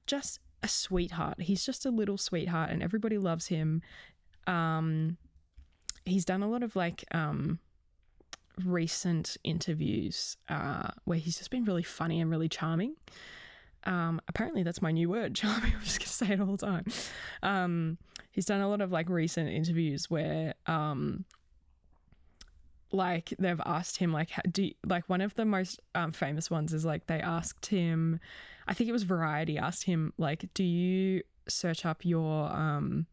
[0.06, 1.40] just a sweetheart.
[1.40, 3.82] He's just a little sweetheart, and everybody loves him.
[4.46, 5.16] Um,
[6.04, 7.58] he's done a lot of like um
[8.64, 12.94] recent interviews uh, where he's just been really funny and really charming.
[13.84, 15.72] Um, apparently, that's my new word, charming.
[15.74, 16.84] I'm just gonna say it all the time.
[17.42, 17.98] Um,
[18.30, 21.24] he's done a lot of like recent interviews where, um,
[22.92, 26.72] like they've asked him like, do you, like one of the most um, famous ones
[26.72, 28.20] is like they asked him,
[28.68, 33.06] I think it was Variety asked him like, do you search up your um,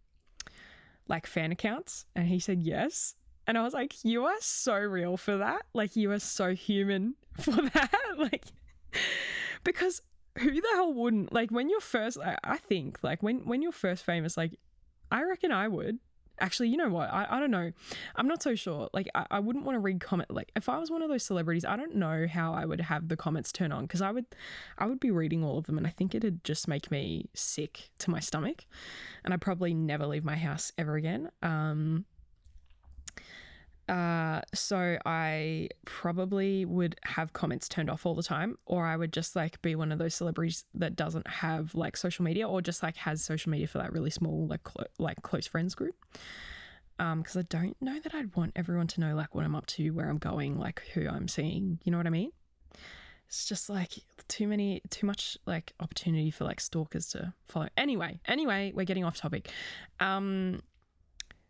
[1.07, 2.05] like fan accounts?
[2.15, 3.15] And he said yes.
[3.47, 5.63] And I was like, you are so real for that.
[5.73, 7.91] Like, you are so human for that.
[8.17, 8.45] like,
[9.63, 10.03] because
[10.37, 11.33] who the hell wouldn't?
[11.33, 14.59] Like, when you're first, I, I think, like, when, when you're first famous, like,
[15.11, 15.97] I reckon I would.
[16.39, 17.11] Actually, you know what?
[17.11, 17.71] I, I don't know.
[18.15, 18.89] I'm not so sure.
[18.93, 20.31] Like, I, I wouldn't want to read comment.
[20.31, 23.07] Like, if I was one of those celebrities, I don't know how I would have
[23.07, 24.25] the comments turn on because I would,
[24.77, 27.89] I would be reading all of them, and I think it'd just make me sick
[27.99, 28.65] to my stomach,
[29.23, 31.29] and I'd probably never leave my house ever again.
[31.41, 32.05] Um,
[33.89, 39.11] uh, so I probably would have comments turned off all the time, or I would
[39.11, 42.83] just like be one of those celebrities that doesn't have like social media, or just
[42.83, 45.95] like has social media for that really small like clo- like close friends group.
[46.99, 49.65] Um, because I don't know that I'd want everyone to know like what I'm up
[49.67, 51.79] to, where I'm going, like who I'm seeing.
[51.83, 52.31] You know what I mean?
[53.27, 53.93] It's just like
[54.27, 57.69] too many, too much like opportunity for like stalkers to follow.
[57.77, 59.49] Anyway, anyway, we're getting off topic.
[59.99, 60.61] Um,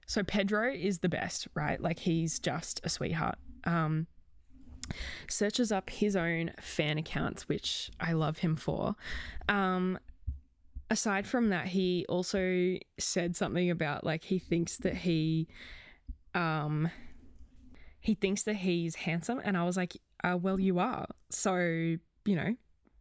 [0.09, 1.79] so Pedro is the best, right?
[1.79, 3.37] Like he's just a sweetheart.
[3.65, 4.07] Um,
[5.27, 8.95] searches up his own fan accounts, which I love him for.
[9.47, 9.99] Um,
[10.89, 15.47] aside from that, he also said something about like he thinks that he,
[16.33, 16.89] um,
[17.99, 21.05] he thinks that he's handsome, and I was like, uh, well, you are.
[21.29, 22.55] So you know,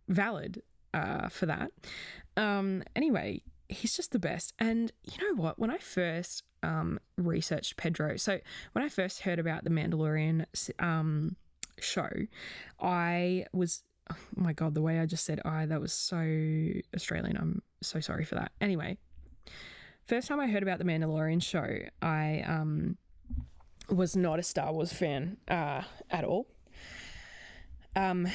[0.09, 0.61] valid
[0.93, 1.71] uh, for that.
[2.37, 4.53] Um, anyway, he's just the best.
[4.59, 5.59] And you know what?
[5.59, 8.41] When I first um, researched Pedro, so
[8.73, 10.45] when I first heard about the Mandalorian
[10.79, 11.37] um,
[11.79, 12.11] show,
[12.81, 16.17] I was oh my god, the way I just said I that was so
[16.95, 17.37] Australian.
[17.37, 18.53] I'm so sorry for that.
[18.61, 18.99] Anyway,
[20.07, 22.97] first time I heard about the Mandalorian show, I um,
[23.89, 26.47] was not a Star Wars fan uh, at all.
[27.97, 28.29] Um,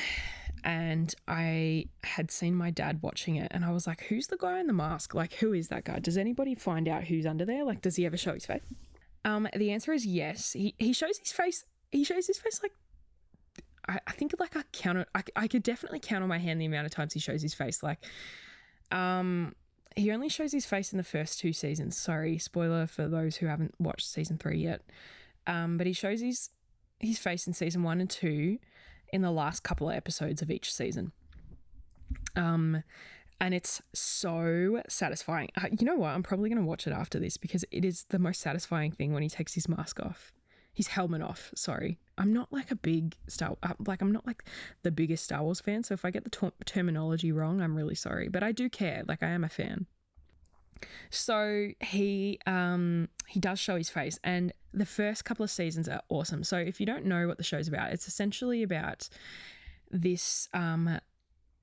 [0.63, 4.59] and I had seen my dad watching it and I was like, who's the guy
[4.59, 5.13] in the mask?
[5.13, 5.99] Like, who is that guy?
[5.99, 7.65] Does anybody find out who's under there?
[7.65, 8.61] Like, does he ever show his face?
[9.25, 10.53] Um, the answer is yes.
[10.53, 11.65] He, he shows his face.
[11.91, 12.71] He shows his face like,
[13.87, 16.65] I, I think like I count, I, I could definitely count on my hand the
[16.65, 17.83] amount of times he shows his face.
[17.83, 17.99] Like,
[18.91, 19.53] um,
[19.95, 21.97] he only shows his face in the first two seasons.
[21.97, 24.81] Sorry, spoiler for those who haven't watched season three yet.
[25.45, 26.49] Um, but he shows his
[26.99, 28.59] his face in season one and two
[29.13, 31.11] in the last couple of episodes of each season.
[32.35, 32.83] Um,
[33.39, 35.49] and it's so satisfying.
[35.55, 36.09] Uh, you know what?
[36.09, 39.13] I'm probably going to watch it after this because it is the most satisfying thing
[39.13, 40.33] when he takes his mask off,
[40.73, 41.51] his helmet off.
[41.53, 44.45] Sorry, I'm not like a big Star uh, like I'm not like
[44.81, 45.83] the biggest Star Wars fan.
[45.83, 48.29] So if I get the ter- terminology wrong, I'm really sorry.
[48.29, 49.03] But I do care.
[49.07, 49.85] Like I am a fan.
[51.09, 56.01] So he um he does show his face and the first couple of seasons are
[56.09, 56.43] awesome.
[56.43, 59.09] So if you don't know what the show's about, it's essentially about
[59.91, 60.99] this um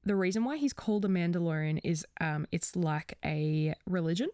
[0.05, 4.29] the reason why he's called a Mandalorian is um it's like a religion.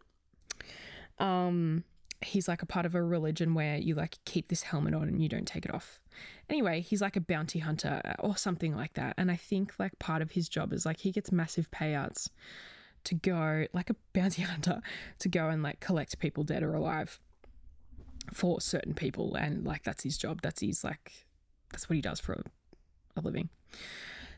[1.19, 1.85] Um
[2.23, 5.23] he's like a part of a religion where you like keep this helmet on and
[5.23, 6.01] you don't take it off.
[6.49, 9.15] Anyway, he's like a bounty hunter or something like that.
[9.19, 12.29] And I think like part of his job is like he gets massive payouts
[13.07, 14.81] to go like a bounty hunter
[15.21, 17.19] to go and like collect people dead or alive
[18.33, 20.41] for certain people, and like that's his job.
[20.43, 21.27] That's his like
[21.71, 22.43] that's what he does for a,
[23.17, 23.49] a living.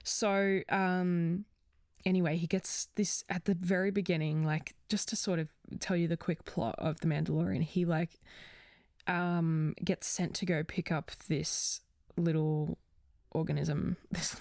[0.04, 1.44] So um,
[2.04, 5.48] anyway, he gets this at the very beginning, like just to sort of
[5.80, 7.62] tell you the quick plot of the Mandalorian.
[7.62, 8.20] He like
[9.06, 11.80] um, gets sent to go pick up this
[12.16, 12.78] little
[13.32, 14.36] organism, this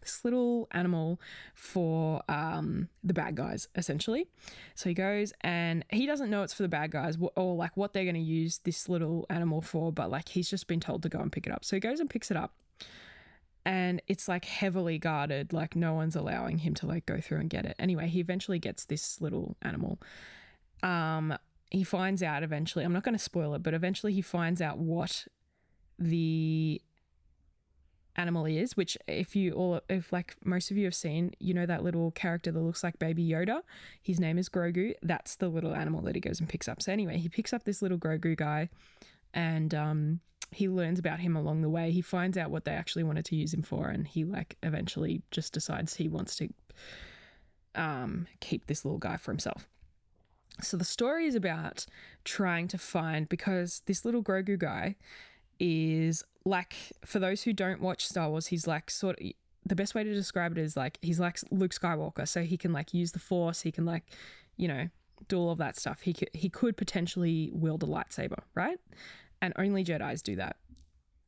[0.00, 1.20] this little animal
[1.54, 4.28] for um, the bad guys, essentially.
[4.74, 7.92] So he goes and he doesn't know it's for the bad guys or like what
[7.92, 11.08] they're going to use this little animal for, but like he's just been told to
[11.08, 11.64] go and pick it up.
[11.64, 12.54] So he goes and picks it up.
[13.64, 17.50] And it's like heavily guarded, like no one's allowing him to like go through and
[17.50, 17.74] get it.
[17.80, 19.98] Anyway, he eventually gets this little animal.
[20.84, 21.36] Um,
[21.70, 24.78] he finds out eventually, I'm not going to spoil it, but eventually he finds out
[24.78, 25.26] what
[25.98, 26.80] the
[28.16, 31.66] animal is, which if you all if like most of you have seen, you know
[31.66, 33.62] that little character that looks like baby Yoda.
[34.02, 34.94] His name is Grogu.
[35.02, 36.82] That's the little animal that he goes and picks up.
[36.82, 38.68] So anyway, he picks up this little Grogu guy
[39.34, 40.20] and um
[40.52, 41.90] he learns about him along the way.
[41.90, 45.22] He finds out what they actually wanted to use him for and he like eventually
[45.30, 46.48] just decides he wants to
[47.74, 49.68] um keep this little guy for himself.
[50.62, 51.84] So the story is about
[52.24, 54.96] trying to find because this little Grogu guy
[55.58, 59.26] is like for those who don't watch Star Wars, he's like sort of
[59.64, 62.72] the best way to describe it is like he's like Luke Skywalker, so he can
[62.72, 64.04] like use the Force, he can like,
[64.56, 64.88] you know,
[65.28, 66.02] do all of that stuff.
[66.02, 68.78] He could, he could potentially wield a lightsaber, right?
[69.42, 70.56] And only Jedi's do that,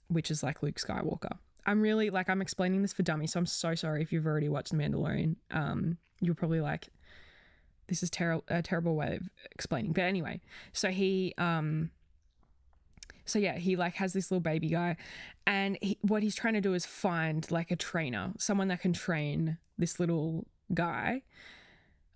[0.09, 1.37] which is like Luke Skywalker.
[1.66, 4.49] I'm really like I'm explaining this for dummies, so I'm so sorry if you've already
[4.49, 5.37] watched The Mandalorian.
[5.51, 6.89] Um, you're probably like,
[7.89, 9.93] this is ter- a terrible way of explaining.
[9.93, 10.41] But anyway,
[10.72, 11.91] so he um
[13.29, 14.97] so yeah, he like has this little baby guy,
[15.47, 18.93] and he, what he's trying to do is find like a trainer, someone that can
[18.93, 21.22] train this little guy,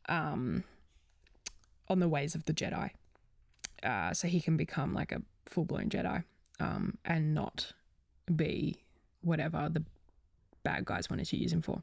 [0.08, 0.64] um,
[1.88, 2.90] on the ways of the Jedi,
[3.82, 6.24] uh, so he can become like a full blown Jedi,
[6.60, 7.72] um, and not
[8.34, 8.82] be
[9.20, 9.84] whatever the
[10.62, 11.82] bad guys wanted to use him for.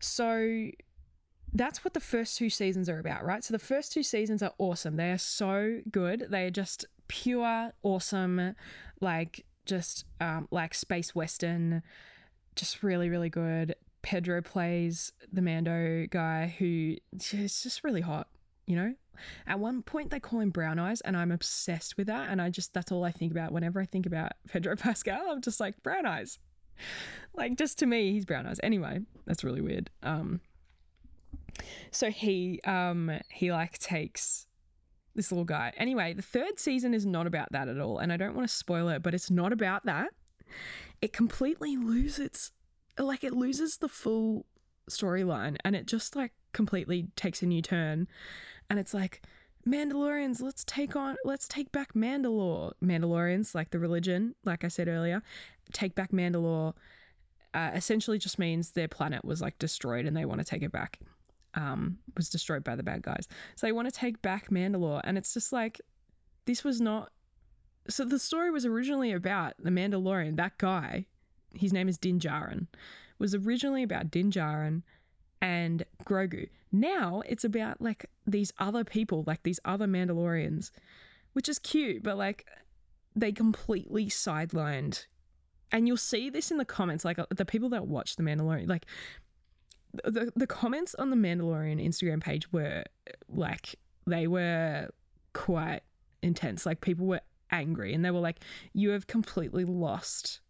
[0.00, 0.68] So
[1.54, 3.44] that's what the first two seasons are about, right?
[3.44, 4.96] So the first two seasons are awesome.
[4.96, 6.26] They are so good.
[6.28, 8.56] They are just pure, awesome,
[9.00, 11.82] like just um, like space western,
[12.56, 13.76] just really, really good.
[14.02, 18.28] Pedro plays the Mando guy who is just really hot,
[18.66, 18.94] you know?
[19.46, 22.30] At one point, they call him Brown Eyes, and I'm obsessed with that.
[22.30, 25.30] And I just, that's all I think about whenever I think about Pedro Pascal.
[25.30, 26.38] I'm just like, Brown Eyes.
[27.32, 28.58] Like, just to me, he's Brown Eyes.
[28.62, 29.88] Anyway, that's really weird.
[30.02, 30.40] Um,
[31.90, 34.46] so he, um, he like takes
[35.14, 35.72] this little guy.
[35.76, 38.54] Anyway, the third season is not about that at all, and I don't want to
[38.54, 40.08] spoil it, but it's not about that.
[41.00, 42.52] It completely loses
[42.98, 44.46] like it loses the full
[44.88, 48.06] storyline and it just like completely takes a new turn.
[48.70, 49.22] And it's like
[49.66, 52.72] Mandalorians, let's take on let's take back Mandalore.
[52.82, 55.22] Mandalorians, like the religion, like I said earlier,
[55.72, 56.74] take back Mandalore
[57.54, 60.72] uh, essentially just means their planet was like destroyed and they want to take it
[60.72, 60.98] back
[61.54, 63.28] um, was destroyed by the bad guys.
[63.56, 65.80] So they want to take back Mandalore, and it's just like
[66.46, 67.10] this was not.
[67.88, 71.06] So the story was originally about the Mandalorian, that guy.
[71.54, 72.66] His name is Din Djarin.
[73.18, 74.82] Was originally about Din Djarin
[75.40, 76.48] and Grogu.
[76.72, 80.70] Now it's about like these other people, like these other Mandalorians,
[81.34, 82.46] which is cute, but like
[83.14, 85.06] they completely sidelined.
[85.70, 88.86] And you'll see this in the comments, like the people that watch The Mandalorian, like
[90.04, 92.84] the the comments on the Mandalorian Instagram page were
[93.28, 93.76] like
[94.06, 94.88] they were
[95.32, 95.80] quite
[96.22, 96.66] intense.
[96.66, 97.20] Like people were
[97.50, 98.40] angry and they were like,
[98.72, 100.40] "You have completely lost."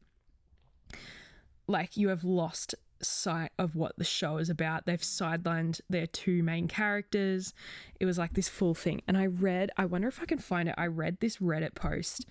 [1.66, 4.86] Like you have lost sight of what the show is about.
[4.86, 7.54] They've sidelined their two main characters.
[8.00, 9.02] It was like this full thing.
[9.06, 10.74] And I read, I wonder if I can find it.
[10.76, 12.26] I read this Reddit post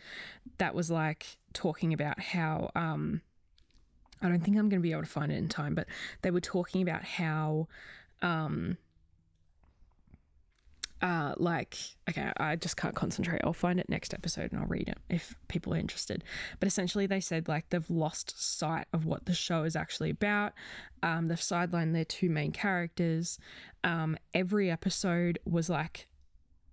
[0.57, 3.21] that was like talking about how um
[4.23, 5.87] I don't think I'm going to be able to find it in time, but
[6.21, 7.67] they were talking about how,
[8.21, 8.77] um,
[11.01, 11.77] uh, like,
[12.09, 13.41] okay, I just can't concentrate.
[13.43, 16.23] I'll find it next episode and I'll read it if people are interested.
[16.61, 20.53] But essentially, they said like they've lost sight of what the show is actually about.
[21.03, 23.37] Um, they've sidelined their two main characters.
[23.83, 26.07] Um, every episode was like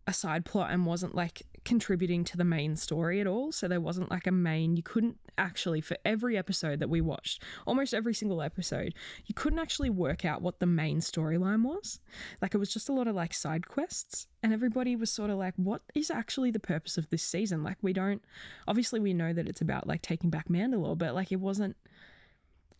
[0.06, 3.52] a side plot and wasn't like contributing to the main story at all.
[3.52, 7.42] So there wasn't like a main, you couldn't actually, for every episode that we watched,
[7.66, 8.94] almost every single episode,
[9.26, 12.00] you couldn't actually work out what the main storyline was.
[12.40, 14.26] Like it was just a lot of like side quests.
[14.42, 17.62] And everybody was sort of like, what is actually the purpose of this season?
[17.62, 18.22] Like we don't,
[18.66, 21.76] obviously we know that it's about like taking back Mandalore, but like it wasn't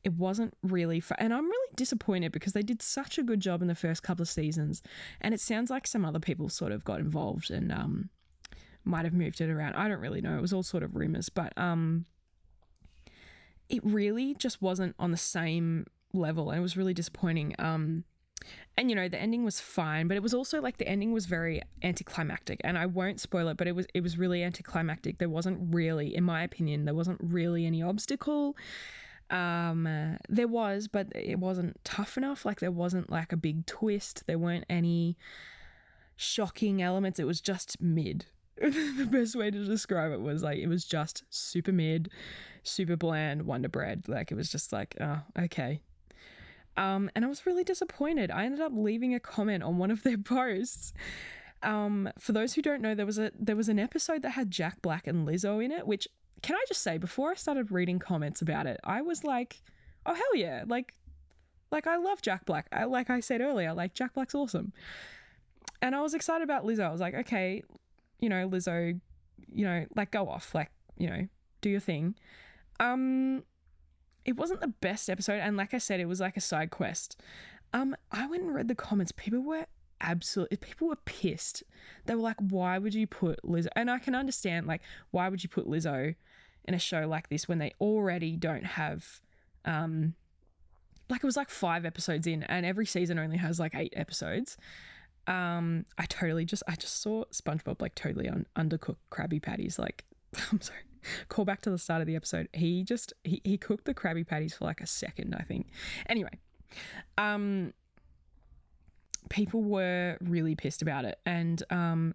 [0.02, 1.02] it wasn't really.
[1.18, 4.22] And I'm really disappointed because they did such a good job in the first couple
[4.22, 4.82] of seasons.
[5.20, 8.08] And it sounds like some other people sort of got involved and um,
[8.90, 9.74] might have moved it around.
[9.74, 10.36] I don't really know.
[10.36, 12.04] It was all sort of rumors, but um,
[13.68, 17.54] it really just wasn't on the same level, and it was really disappointing.
[17.58, 18.04] Um,
[18.76, 21.26] and you know the ending was fine but it was also like the ending was
[21.26, 25.28] very anticlimactic and i won't spoil it but it was it was really anticlimactic there
[25.28, 28.56] wasn't really in my opinion there wasn't really any obstacle
[29.30, 33.66] um uh, there was but it wasn't tough enough like there wasn't like a big
[33.66, 35.16] twist there weren't any
[36.16, 38.26] shocking elements it was just mid
[38.96, 42.10] the best way to describe it was like it was just super mid
[42.62, 45.80] super bland wonder bread like it was just like oh okay
[46.76, 48.30] um, and I was really disappointed.
[48.30, 50.92] I ended up leaving a comment on one of their posts.
[51.62, 54.50] Um, for those who don't know, there was a there was an episode that had
[54.50, 56.08] Jack Black and Lizzo in it, which
[56.42, 59.62] can I just say, before I started reading comments about it, I was like,
[60.06, 60.94] oh hell yeah, like
[61.70, 62.66] like I love Jack Black.
[62.72, 64.72] I, like I said earlier, like Jack Black's awesome.
[65.82, 66.84] And I was excited about Lizzo.
[66.86, 67.62] I was like, okay,
[68.20, 68.98] you know, Lizzo,
[69.52, 71.26] you know, like go off, like, you know,
[71.60, 72.14] do your thing.
[72.78, 73.44] Um
[74.24, 77.20] it wasn't the best episode, and like I said, it was like a side quest.
[77.72, 79.12] Um, I went and read the comments.
[79.12, 79.66] People were
[80.00, 81.62] absolutely people were pissed.
[82.06, 85.42] They were like, "Why would you put Lizzo?" And I can understand, like, why would
[85.42, 86.14] you put Lizzo
[86.66, 89.20] in a show like this when they already don't have,
[89.64, 90.14] um,
[91.08, 94.56] like it was like five episodes in, and every season only has like eight episodes.
[95.30, 99.78] Um, I totally just I just saw SpongeBob like totally on undercooked Krabby Patties.
[99.78, 100.04] Like,
[100.50, 100.80] I'm sorry,
[101.28, 102.48] call back to the start of the episode.
[102.52, 105.68] He just he, he cooked the Krabby Patties for like a second, I think.
[106.08, 106.36] Anyway,
[107.16, 107.72] um
[109.28, 111.20] people were really pissed about it.
[111.24, 112.14] And um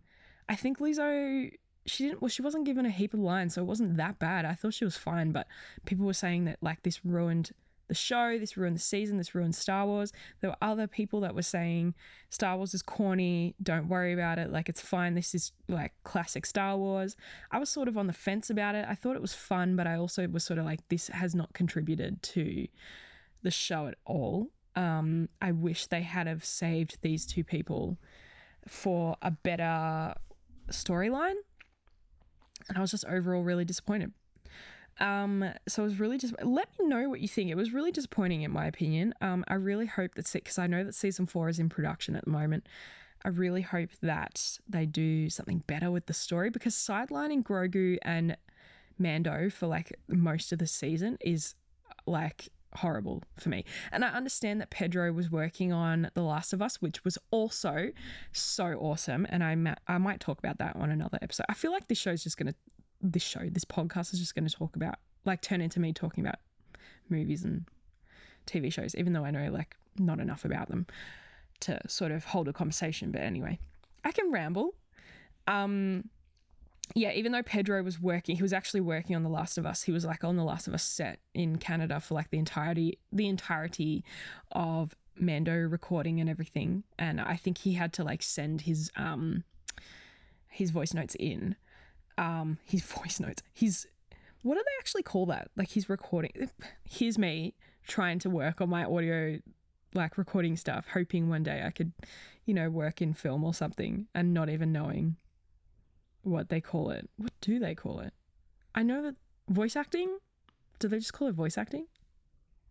[0.49, 1.49] I think Lizzo
[1.85, 4.43] she didn't well she wasn't given a heap of lines, so it wasn't that bad.
[4.43, 5.47] I thought she was fine, but
[5.85, 7.51] people were saying that like this ruined
[7.87, 10.11] the show, this ruined the season, this ruined Star Wars.
[10.41, 11.93] There were other people that were saying
[12.29, 16.45] Star Wars is corny, don't worry about it, like it's fine, this is like classic
[16.45, 17.15] Star Wars.
[17.51, 18.85] I was sort of on the fence about it.
[18.87, 21.53] I thought it was fun, but I also was sort of like, this has not
[21.53, 22.67] contributed to
[23.43, 24.49] the show at all.
[24.75, 27.97] Um, I wish they had have saved these two people
[28.67, 30.15] for a better
[30.71, 31.35] storyline.
[32.67, 34.11] And I was just overall really disappointed.
[34.99, 37.49] Um, so it was really just let me know what you think.
[37.49, 39.13] It was really disappointing in my opinion.
[39.21, 42.25] Um, I really hope that because I know that season four is in production at
[42.25, 42.67] the moment.
[43.23, 48.37] I really hope that they do something better with the story because sidelining Grogu and
[48.99, 51.55] Mando for like most of the season is
[52.05, 53.65] like horrible for me.
[53.91, 57.91] And I understand that Pedro was working on The Last of Us, which was also
[58.31, 59.25] so awesome.
[59.29, 61.45] And I, ma- I might talk about that on another episode.
[61.49, 62.55] I feel like this show is just going to
[63.11, 64.95] this show, this podcast is just going to talk about,
[65.25, 66.39] like, turn into me talking about
[67.09, 67.65] movies and
[68.47, 70.87] TV shows, even though I know, like, not enough about them
[71.61, 73.11] to sort of hold a conversation.
[73.11, 73.59] But anyway,
[74.03, 74.75] I can ramble.
[75.47, 76.09] Um,
[76.93, 79.83] yeah, even though Pedro was working, he was actually working on The Last of Us.
[79.83, 82.99] He was like on The Last of Us set in Canada for like the entirety,
[83.11, 84.03] the entirety
[84.51, 86.83] of Mando recording and everything.
[86.99, 89.43] And I think he had to like send his um
[90.49, 91.55] his voice notes in
[92.17, 93.43] um his voice notes.
[93.53, 93.87] His
[94.41, 95.49] what do they actually call that?
[95.55, 96.49] Like he's recording
[96.89, 97.55] here's me
[97.87, 99.39] trying to work on my audio
[99.93, 101.93] like recording stuff hoping one day i could
[102.45, 105.15] you know work in film or something and not even knowing
[106.25, 107.09] what they call it.
[107.17, 108.13] What do they call it?
[108.73, 109.15] I know that
[109.49, 110.17] voice acting
[110.79, 111.87] do they just call it voice acting?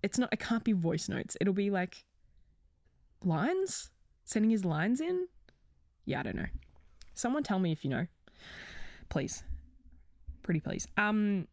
[0.02, 1.36] It's not it can't be voice notes.
[1.40, 2.04] It'll be like
[3.24, 3.90] lines
[4.24, 5.26] sending his lines in.
[6.04, 6.46] Yeah i don't know.
[7.14, 8.06] Someone tell me if you know
[9.08, 9.44] please.
[10.42, 10.86] Pretty please.
[10.96, 11.46] Um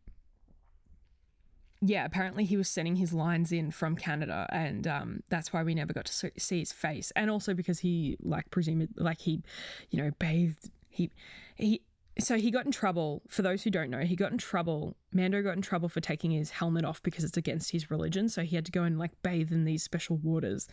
[1.83, 5.73] yeah, apparently he was sending his lines in from Canada, and um, that's why we
[5.73, 7.11] never got to see his face.
[7.15, 9.41] And also because he, like, presumably, like he,
[9.89, 10.69] you know, bathed.
[10.89, 11.09] He,
[11.55, 11.81] he.
[12.19, 13.23] So he got in trouble.
[13.29, 14.95] For those who don't know, he got in trouble.
[15.11, 18.29] Mando got in trouble for taking his helmet off because it's against his religion.
[18.29, 20.67] So he had to go and like bathe in these special waters,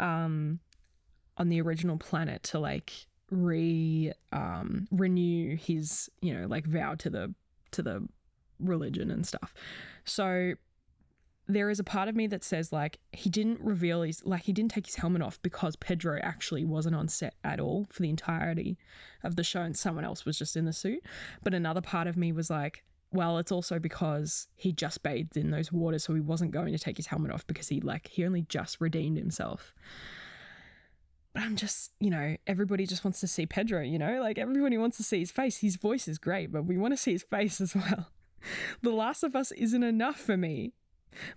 [0.00, 0.60] um,
[1.36, 7.10] on the original planet to like re um, renew his you know like vow to
[7.10, 7.34] the
[7.72, 8.06] to the
[8.60, 9.54] religion and stuff.
[10.04, 10.54] So
[11.46, 14.52] there is a part of me that says like he didn't reveal his like he
[14.52, 18.08] didn't take his helmet off because Pedro actually wasn't on set at all for the
[18.08, 18.78] entirety
[19.22, 21.02] of the show and someone else was just in the suit.
[21.42, 25.52] But another part of me was like well, it's also because he just bathed in
[25.52, 28.24] those waters, so he wasn't going to take his helmet off because he like he
[28.24, 29.72] only just redeemed himself.
[31.34, 34.20] But I'm just, you know, everybody just wants to see Pedro, you know?
[34.20, 35.58] Like everybody wants to see his face.
[35.58, 38.08] His voice is great, but we want to see his face as well.
[38.82, 40.72] the Last of Us isn't enough for me.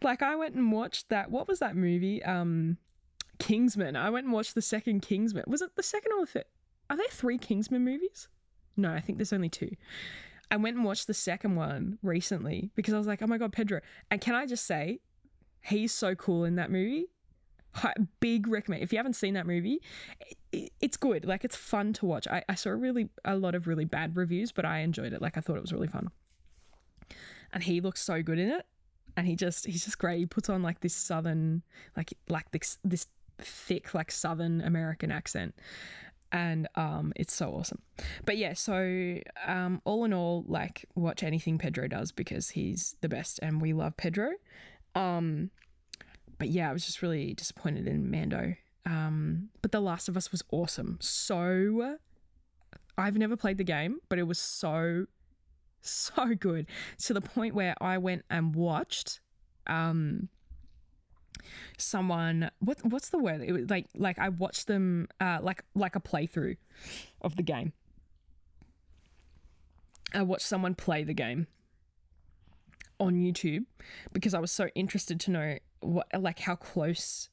[0.02, 2.24] Like I went and watched that what was that movie?
[2.24, 2.78] Um
[3.40, 3.96] Kingsman.
[3.96, 5.44] I went and watched the second Kingsman.
[5.48, 6.46] Was it the second or the third?
[6.90, 8.30] Are there three Kingsman movies?
[8.76, 9.72] No, I think there's only two.
[10.50, 13.52] I went and watched the second one recently because I was like, oh my God,
[13.52, 13.82] Pedro.
[14.10, 15.02] And can I just say,
[15.62, 17.08] he's so cool in that movie.
[18.20, 18.84] Big recommend.
[18.84, 19.82] If you haven't seen that movie,
[20.52, 21.26] it's good.
[21.26, 22.28] Like it's fun to watch.
[22.28, 25.22] I, I saw really a lot of really bad reviews, but I enjoyed it.
[25.22, 26.10] Like I thought it was really fun.
[27.54, 28.66] And he looks so good in it.
[29.16, 30.20] And he just he's just great.
[30.20, 31.64] He puts on like this southern
[31.96, 33.08] like like this this
[33.40, 35.54] thick like southern American accent
[36.32, 37.82] and um, it's so awesome.
[38.26, 43.10] But yeah, so um, all in all, like watch anything Pedro does because he's the
[43.10, 44.32] best, and we love Pedro.
[44.96, 45.52] Um,
[46.38, 48.56] but yeah, I was just really disappointed in Mando.
[48.86, 50.98] Um, but The Last of Us was awesome.
[51.02, 51.98] So
[52.98, 55.06] I've never played the game, but it was so
[55.82, 56.68] so good
[56.98, 59.22] to the point where I went and watched
[59.68, 60.28] um
[61.78, 63.42] someone what what's the word?
[63.42, 66.58] It was like like I watched them uh, like like a playthrough
[67.22, 67.74] of the game.
[70.14, 71.48] I watched someone play the game
[73.00, 73.66] on YouTube
[74.14, 75.58] because I was so interested to know
[75.88, 77.30] what like how close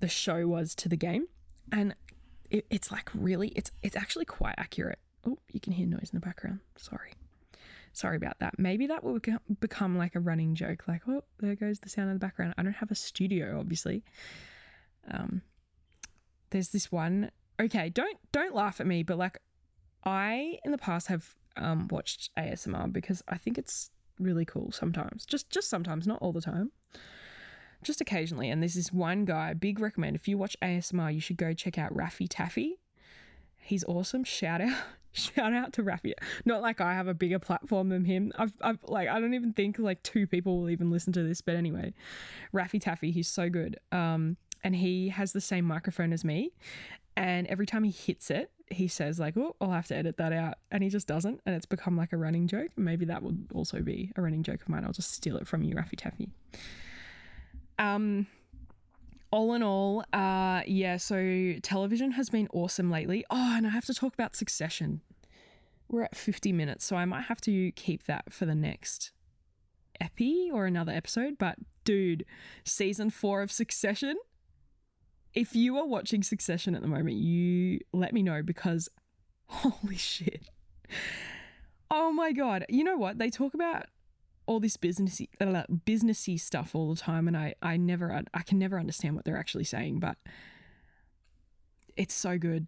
[0.00, 1.26] the show was to the game,
[1.70, 1.94] and
[2.50, 4.98] it, it's like really it's it's actually quite accurate.
[5.26, 6.60] Oh, you can hear noise in the background.
[6.76, 7.12] Sorry.
[7.94, 8.58] Sorry about that.
[8.58, 9.20] Maybe that will
[9.60, 10.84] become like a running joke.
[10.88, 12.54] Like, oh, there goes the sound in the background.
[12.56, 14.02] I don't have a studio, obviously.
[15.10, 15.42] Um,
[16.50, 17.30] there's this one.
[17.60, 19.38] Okay, don't don't laugh at me, but like,
[20.04, 25.26] I in the past have um, watched ASMR because I think it's really cool sometimes.
[25.26, 26.72] Just just sometimes, not all the time.
[27.82, 28.48] Just occasionally.
[28.50, 30.16] And there's this one guy, big recommend.
[30.16, 32.78] If you watch ASMR, you should go check out Raffy Taphy.
[33.58, 34.24] He's awesome.
[34.24, 34.76] Shout out
[35.12, 36.14] Shout out to Raffy.
[36.46, 38.32] Not like I have a bigger platform than him.
[38.38, 41.42] I've, I've like I don't even think like two people will even listen to this.
[41.42, 41.92] But anyway,
[42.52, 43.78] Raffy Taphy, he's so good.
[43.92, 46.52] Um, and he has the same microphone as me.
[47.14, 50.32] And every time he hits it, he says like, "Oh, I'll have to edit that
[50.32, 52.70] out," and he just doesn't, and it's become like a running joke.
[52.76, 54.84] Maybe that would also be a running joke of mine.
[54.84, 56.30] I'll just steal it from you, Raffy Taphy.
[57.82, 58.28] Um,
[59.32, 63.24] all in all, uh, yeah, so television has been awesome lately.
[63.28, 65.00] Oh, and I have to talk about Succession.
[65.88, 69.10] We're at 50 minutes, so I might have to keep that for the next
[70.00, 71.38] epi or another episode.
[71.38, 72.24] But dude,
[72.64, 74.16] season four of Succession.
[75.34, 78.88] If you are watching Succession at the moment, you let me know because
[79.46, 80.50] holy shit.
[81.90, 82.64] Oh my god.
[82.68, 83.18] You know what?
[83.18, 83.86] They talk about
[84.46, 88.78] all this businessy businessy stuff all the time, and I I never I can never
[88.78, 90.16] understand what they're actually saying, but
[91.96, 92.66] it's so good.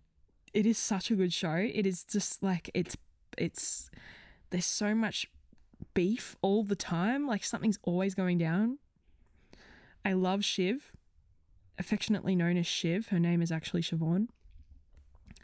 [0.53, 1.55] It is such a good show.
[1.55, 2.97] It is just like it's
[3.37, 3.91] it's
[4.51, 5.27] there's so much
[5.95, 7.27] beef all the time.
[7.27, 8.79] Like something's always going down.
[10.05, 10.93] I love Shiv,
[11.79, 13.09] affectionately known as Shiv.
[13.09, 14.29] Her name is actually Siobhan.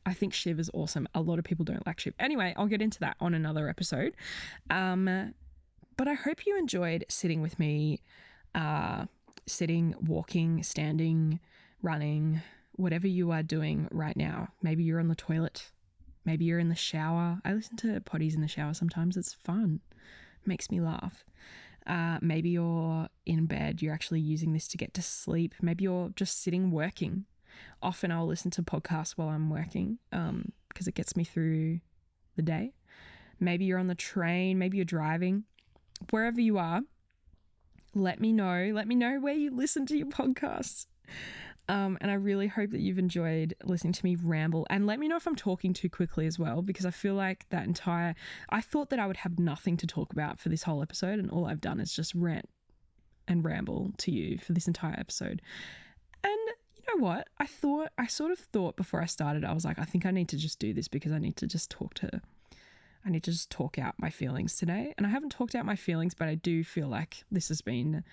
[0.06, 1.08] I think Shiv is awesome.
[1.14, 2.14] A lot of people don't like Shiv.
[2.18, 4.14] Anyway, I'll get into that on another episode.
[4.68, 5.34] Um,
[6.00, 8.00] but I hope you enjoyed sitting with me,
[8.54, 9.04] uh,
[9.46, 11.40] sitting, walking, standing,
[11.82, 12.40] running,
[12.72, 14.48] whatever you are doing right now.
[14.62, 15.70] Maybe you're on the toilet.
[16.24, 17.42] Maybe you're in the shower.
[17.44, 19.18] I listen to potties in the shower sometimes.
[19.18, 19.80] It's fun,
[20.46, 21.22] makes me laugh.
[21.86, 25.54] Uh, maybe you're in bed, you're actually using this to get to sleep.
[25.60, 27.26] Maybe you're just sitting working.
[27.82, 31.80] Often I'll listen to podcasts while I'm working um, because it gets me through
[32.36, 32.72] the day.
[33.38, 35.44] Maybe you're on the train, maybe you're driving
[36.10, 36.82] wherever you are,
[37.94, 38.70] let me know.
[38.72, 40.86] Let me know where you listen to your podcasts.
[41.68, 44.66] Um, and I really hope that you've enjoyed listening to me ramble.
[44.70, 47.46] And let me know if I'm talking too quickly as well, because I feel like
[47.50, 48.16] that entire.
[48.48, 51.30] I thought that I would have nothing to talk about for this whole episode, and
[51.30, 52.48] all I've done is just rant
[53.28, 55.42] and ramble to you for this entire episode.
[56.24, 56.38] And
[56.74, 57.28] you know what?
[57.38, 60.10] I thought, I sort of thought before I started, I was like, I think I
[60.10, 62.20] need to just do this because I need to just talk to
[63.04, 64.94] I need to just talk out my feelings today.
[64.96, 68.04] And I haven't talked out my feelings, but I do feel like this has been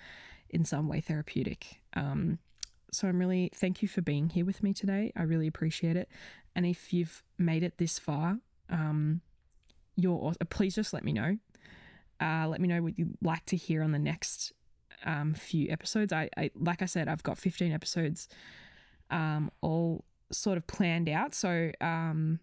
[0.50, 1.80] in some way therapeutic.
[1.94, 2.38] Um,
[2.90, 5.12] so I'm really thank you for being here with me today.
[5.14, 6.08] I really appreciate it.
[6.56, 8.38] And if you've made it this far,
[8.70, 9.20] um,
[9.96, 11.36] you're please just let me know.
[12.20, 14.52] Uh, let me know what you'd like to hear on the next
[15.04, 16.12] um, few episodes.
[16.12, 18.28] I, I like I said, I've got 15 episodes
[19.10, 21.34] um, all sort of planned out.
[21.34, 22.40] So um,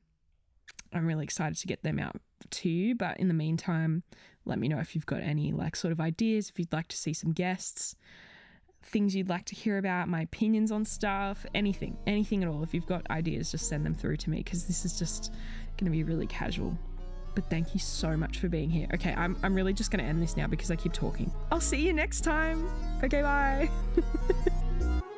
[0.93, 2.15] I'm really excited to get them out
[2.51, 2.95] to you.
[2.95, 4.03] But in the meantime,
[4.45, 6.97] let me know if you've got any like sort of ideas, if you'd like to
[6.97, 7.95] see some guests,
[8.83, 12.63] things you'd like to hear about, my opinions on stuff, anything, anything at all.
[12.63, 15.33] If you've got ideas, just send them through to me because this is just
[15.77, 16.77] going to be really casual.
[17.33, 18.87] But thank you so much for being here.
[18.93, 21.31] Okay, I'm, I'm really just going to end this now because I keep talking.
[21.51, 22.69] I'll see you next time.
[23.03, 23.69] Okay, bye.